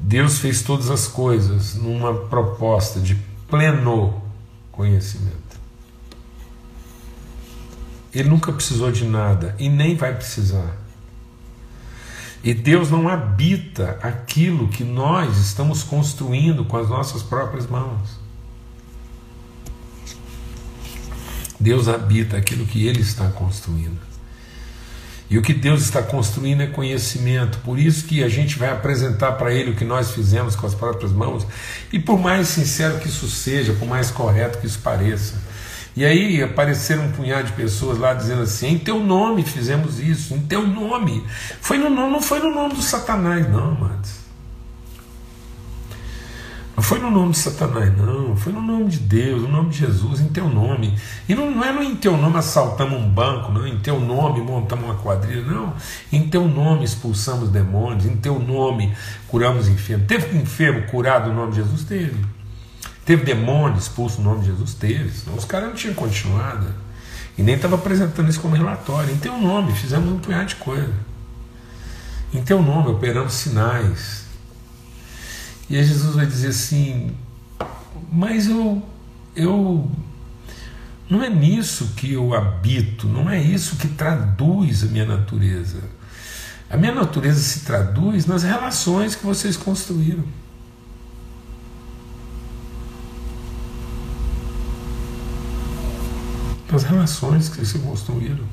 Deus 0.00 0.38
fez 0.38 0.62
todas 0.62 0.88
as 0.88 1.06
coisas 1.06 1.74
numa 1.74 2.14
proposta 2.14 3.00
de 3.00 3.16
pleno 3.50 4.22
conhecimento. 4.72 5.60
Ele 8.14 8.30
nunca 8.30 8.50
precisou 8.50 8.90
de 8.90 9.04
nada 9.04 9.54
e 9.58 9.68
nem 9.68 9.94
vai 9.94 10.14
precisar. 10.14 10.78
E 12.42 12.54
Deus 12.54 12.90
não 12.90 13.10
habita 13.10 13.98
aquilo 14.02 14.68
que 14.68 14.84
nós 14.84 15.36
estamos 15.36 15.82
construindo 15.82 16.64
com 16.64 16.78
as 16.78 16.88
nossas 16.88 17.22
próprias 17.22 17.66
mãos. 17.66 18.21
Deus 21.62 21.86
habita 21.86 22.36
aquilo 22.36 22.66
que 22.66 22.86
Ele 22.86 23.00
está 23.00 23.28
construindo. 23.28 23.98
E 25.30 25.38
o 25.38 25.42
que 25.42 25.54
Deus 25.54 25.82
está 25.82 26.02
construindo 26.02 26.60
é 26.60 26.66
conhecimento. 26.66 27.58
Por 27.58 27.78
isso 27.78 28.04
que 28.04 28.22
a 28.22 28.28
gente 28.28 28.58
vai 28.58 28.70
apresentar 28.70 29.32
para 29.32 29.54
Ele 29.54 29.70
o 29.70 29.74
que 29.74 29.84
nós 29.84 30.10
fizemos 30.10 30.56
com 30.56 30.66
as 30.66 30.74
próprias 30.74 31.12
mãos. 31.12 31.46
E 31.92 31.98
por 31.98 32.18
mais 32.18 32.48
sincero 32.48 32.98
que 32.98 33.08
isso 33.08 33.28
seja, 33.28 33.72
por 33.74 33.88
mais 33.88 34.10
correto 34.10 34.58
que 34.58 34.66
isso 34.66 34.80
pareça. 34.80 35.40
E 35.94 36.04
aí 36.04 36.42
apareceram 36.42 37.04
um 37.04 37.12
punhado 37.12 37.46
de 37.46 37.52
pessoas 37.52 37.96
lá 37.96 38.12
dizendo 38.12 38.42
assim: 38.42 38.72
em 38.72 38.78
teu 38.78 38.98
nome 38.98 39.42
fizemos 39.42 40.00
isso, 40.00 40.34
em 40.34 40.40
teu 40.40 40.66
nome. 40.66 41.24
Foi 41.60 41.78
no 41.78 41.88
nome, 41.88 42.12
não 42.12 42.20
foi 42.20 42.40
no 42.40 42.50
nome 42.50 42.74
do 42.74 42.82
Satanás, 42.82 43.48
não, 43.48 43.70
amados. 43.70 44.21
Não 46.82 46.88
foi 46.88 46.98
no 46.98 47.12
nome 47.12 47.30
de 47.30 47.38
Satanás, 47.38 47.96
não. 47.96 48.36
Foi 48.36 48.52
no 48.52 48.60
nome 48.60 48.86
de 48.86 48.98
Deus, 48.98 49.42
no 49.42 49.48
nome 49.48 49.70
de 49.70 49.78
Jesus, 49.78 50.20
em 50.20 50.26
teu 50.26 50.48
nome. 50.48 50.92
E 51.28 51.34
não, 51.34 51.48
não 51.48 51.62
é 51.62 51.70
no 51.70 51.80
em 51.80 51.94
teu 51.94 52.16
nome 52.16 52.36
assaltamos 52.36 52.98
um 52.98 53.08
banco, 53.08 53.52
não. 53.52 53.64
Em 53.64 53.78
teu 53.78 54.00
nome 54.00 54.40
montamos 54.40 54.86
uma 54.86 54.96
quadrilha, 54.96 55.42
não. 55.42 55.72
Em 56.12 56.26
teu 56.28 56.48
nome 56.48 56.82
expulsamos 56.82 57.50
demônios, 57.50 58.04
em 58.04 58.16
teu 58.16 58.36
nome 58.36 58.92
curamos 59.28 59.68
enfermos. 59.68 60.08
Teve 60.08 60.36
enfermo 60.36 60.82
curado 60.88 61.28
no 61.28 61.36
nome 61.36 61.52
de 61.52 61.58
Jesus? 61.58 61.84
Teve. 61.84 62.16
Teve 63.06 63.24
demônio 63.24 63.78
expulso 63.78 64.20
no 64.20 64.30
nome 64.30 64.40
de 64.40 64.46
Jesus? 64.46 64.74
Teve. 64.74 65.08
Senão 65.08 65.38
os 65.38 65.44
caras 65.44 65.68
não 65.68 65.76
tinham 65.76 65.94
continuado. 65.94 66.66
E 67.38 67.44
nem 67.44 67.54
estava 67.54 67.76
apresentando 67.76 68.28
isso 68.28 68.40
como 68.40 68.56
relatório. 68.56 69.14
Em 69.14 69.18
teu 69.18 69.38
nome 69.38 69.72
fizemos 69.72 70.10
um 70.10 70.18
punhado 70.18 70.46
de 70.46 70.56
coisa. 70.56 70.92
Em 72.34 72.42
teu 72.42 72.60
nome 72.60 72.90
operamos 72.90 73.34
sinais 73.34 74.21
e 75.72 75.76
aí 75.78 75.84
Jesus 75.84 76.14
vai 76.14 76.26
dizer 76.26 76.48
assim: 76.48 77.16
Mas 78.12 78.46
eu, 78.46 78.82
eu. 79.34 79.90
Não 81.08 81.22
é 81.22 81.30
nisso 81.30 81.94
que 81.96 82.12
eu 82.12 82.34
habito, 82.34 83.08
não 83.08 83.28
é 83.30 83.40
isso 83.40 83.76
que 83.76 83.88
traduz 83.88 84.82
a 84.82 84.86
minha 84.88 85.06
natureza. 85.06 85.82
A 86.68 86.76
minha 86.76 86.94
natureza 86.94 87.40
se 87.40 87.60
traduz 87.60 88.26
nas 88.26 88.42
relações 88.42 89.14
que 89.14 89.24
vocês 89.24 89.56
construíram. 89.56 90.24
Nas 96.70 96.82
relações 96.82 97.48
que 97.48 97.56
vocês 97.64 97.82
construíram. 97.82 98.44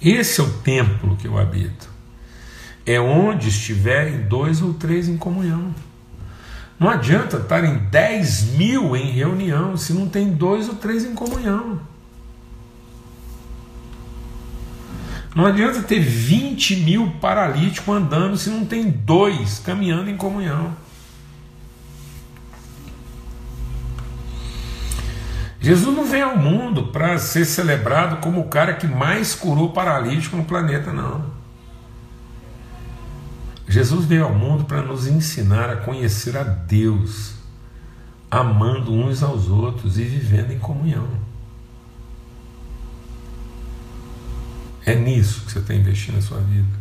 Esse 0.00 0.42
é 0.42 0.44
o 0.44 0.50
templo 0.58 1.16
que 1.16 1.26
eu 1.26 1.38
habito. 1.38 1.88
É 2.84 3.00
onde 3.00 3.48
estiverem 3.48 4.28
dois 4.28 4.60
ou 4.60 4.74
três 4.74 5.08
em 5.08 5.16
comunhão. 5.16 5.74
Não 6.78 6.88
adianta 6.88 7.38
estarem 7.38 7.78
10 7.90 8.52
mil 8.56 8.96
em 8.96 9.10
reunião 9.10 9.76
se 9.76 9.92
não 9.92 10.08
tem 10.08 10.32
dois 10.32 10.68
ou 10.68 10.76
três 10.76 11.04
em 11.04 11.14
comunhão. 11.14 11.80
Não 15.34 15.44
adianta 15.44 15.82
ter 15.82 16.00
20 16.00 16.76
mil 16.76 17.10
paralíticos 17.20 17.94
andando 17.94 18.36
se 18.36 18.48
não 18.48 18.64
tem 18.64 18.88
dois 18.88 19.58
caminhando 19.58 20.08
em 20.08 20.16
comunhão. 20.16 20.74
Jesus 25.60 25.94
não 25.94 26.04
veio 26.04 26.30
ao 26.30 26.36
mundo 26.36 26.86
para 26.86 27.18
ser 27.18 27.44
celebrado 27.44 28.18
como 28.20 28.40
o 28.40 28.48
cara 28.48 28.74
que 28.74 28.86
mais 28.86 29.34
curou 29.34 29.70
paralítico 29.70 30.36
no 30.36 30.44
planeta, 30.44 30.92
não. 30.92 31.37
Jesus 33.68 34.06
veio 34.06 34.24
ao 34.24 34.34
mundo 34.34 34.64
para 34.64 34.80
nos 34.80 35.06
ensinar 35.06 35.68
a 35.68 35.76
conhecer 35.76 36.36
a 36.36 36.42
Deus, 36.42 37.34
amando 38.30 38.92
uns 38.92 39.22
aos 39.22 39.48
outros 39.48 39.98
e 39.98 40.04
vivendo 40.04 40.52
em 40.52 40.58
comunhão. 40.58 41.06
É 44.86 44.94
nisso 44.94 45.42
que 45.44 45.52
você 45.52 45.58
está 45.58 45.74
investindo 45.74 46.14
na 46.14 46.22
sua 46.22 46.38
vida. 46.38 46.78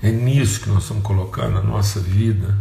É 0.00 0.10
nisso 0.10 0.60
que 0.60 0.68
nós 0.68 0.84
estamos 0.84 1.02
colocando 1.02 1.58
a 1.58 1.62
nossa 1.62 1.98
vida. 1.98 2.56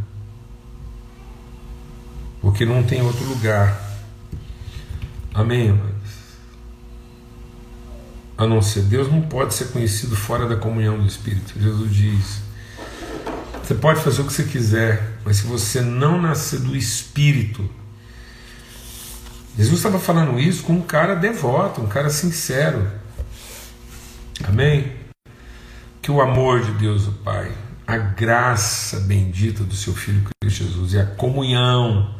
Porque 2.41 2.65
não 2.65 2.81
tem 2.81 3.03
outro 3.03 3.23
lugar. 3.25 3.79
Amém, 5.31 5.67
irmãos? 5.67 5.89
A 8.35 8.47
não 8.47 8.63
ser 8.63 8.83
Deus 8.83 9.11
não 9.11 9.21
pode 9.21 9.53
ser 9.53 9.65
conhecido 9.65 10.15
fora 10.15 10.47
da 10.47 10.55
comunhão 10.55 10.97
do 10.97 11.05
Espírito. 11.05 11.59
Jesus 11.59 11.93
diz 11.93 12.48
você 13.69 13.75
pode 13.75 14.01
fazer 14.01 14.23
o 14.23 14.25
que 14.25 14.33
você 14.33 14.45
quiser, 14.45 15.19
mas 15.23 15.37
se 15.37 15.43
você 15.43 15.79
não 15.79 16.19
nascer 16.19 16.59
do 16.59 16.75
Espírito, 16.75 17.69
Jesus 19.55 19.77
estava 19.77 19.99
falando 19.99 20.39
isso 20.39 20.63
com 20.63 20.73
um 20.73 20.81
cara 20.81 21.13
devoto, 21.13 21.79
um 21.79 21.87
cara 21.87 22.09
sincero. 22.09 22.89
Amém? 24.43 24.91
Que 26.01 26.09
o 26.09 26.19
amor 26.19 26.63
de 26.63 26.71
Deus, 26.79 27.07
o 27.07 27.11
Pai, 27.11 27.51
a 27.85 27.95
graça 27.95 29.01
bendita 29.01 29.63
do 29.63 29.75
seu 29.75 29.93
Filho 29.93 30.27
Cristo 30.41 30.63
Jesus 30.63 30.93
e 30.93 30.99
a 30.99 31.05
comunhão, 31.05 32.15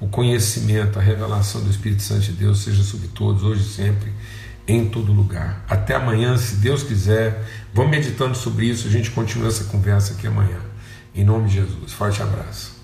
o 0.00 0.08
conhecimento, 0.08 0.98
a 0.98 1.02
revelação 1.02 1.62
do 1.62 1.70
Espírito 1.70 2.02
Santo 2.02 2.22
de 2.22 2.32
Deus 2.32 2.58
seja 2.58 2.82
sobre 2.82 3.06
todos, 3.06 3.44
hoje 3.44 3.62
e 3.62 3.72
sempre, 3.72 4.12
em 4.66 4.88
todo 4.88 5.12
lugar. 5.12 5.64
Até 5.68 5.94
amanhã, 5.94 6.36
se 6.36 6.56
Deus 6.56 6.82
quiser. 6.82 7.46
Vamos 7.72 7.92
meditando 7.92 8.34
sobre 8.34 8.66
isso, 8.66 8.88
a 8.88 8.90
gente 8.90 9.12
continua 9.12 9.46
essa 9.46 9.62
conversa 9.62 10.14
aqui 10.14 10.26
amanhã. 10.26 10.67
Em 11.18 11.24
nome 11.24 11.48
de 11.48 11.54
Jesus. 11.54 11.92
Forte 11.92 12.22
abraço. 12.22 12.77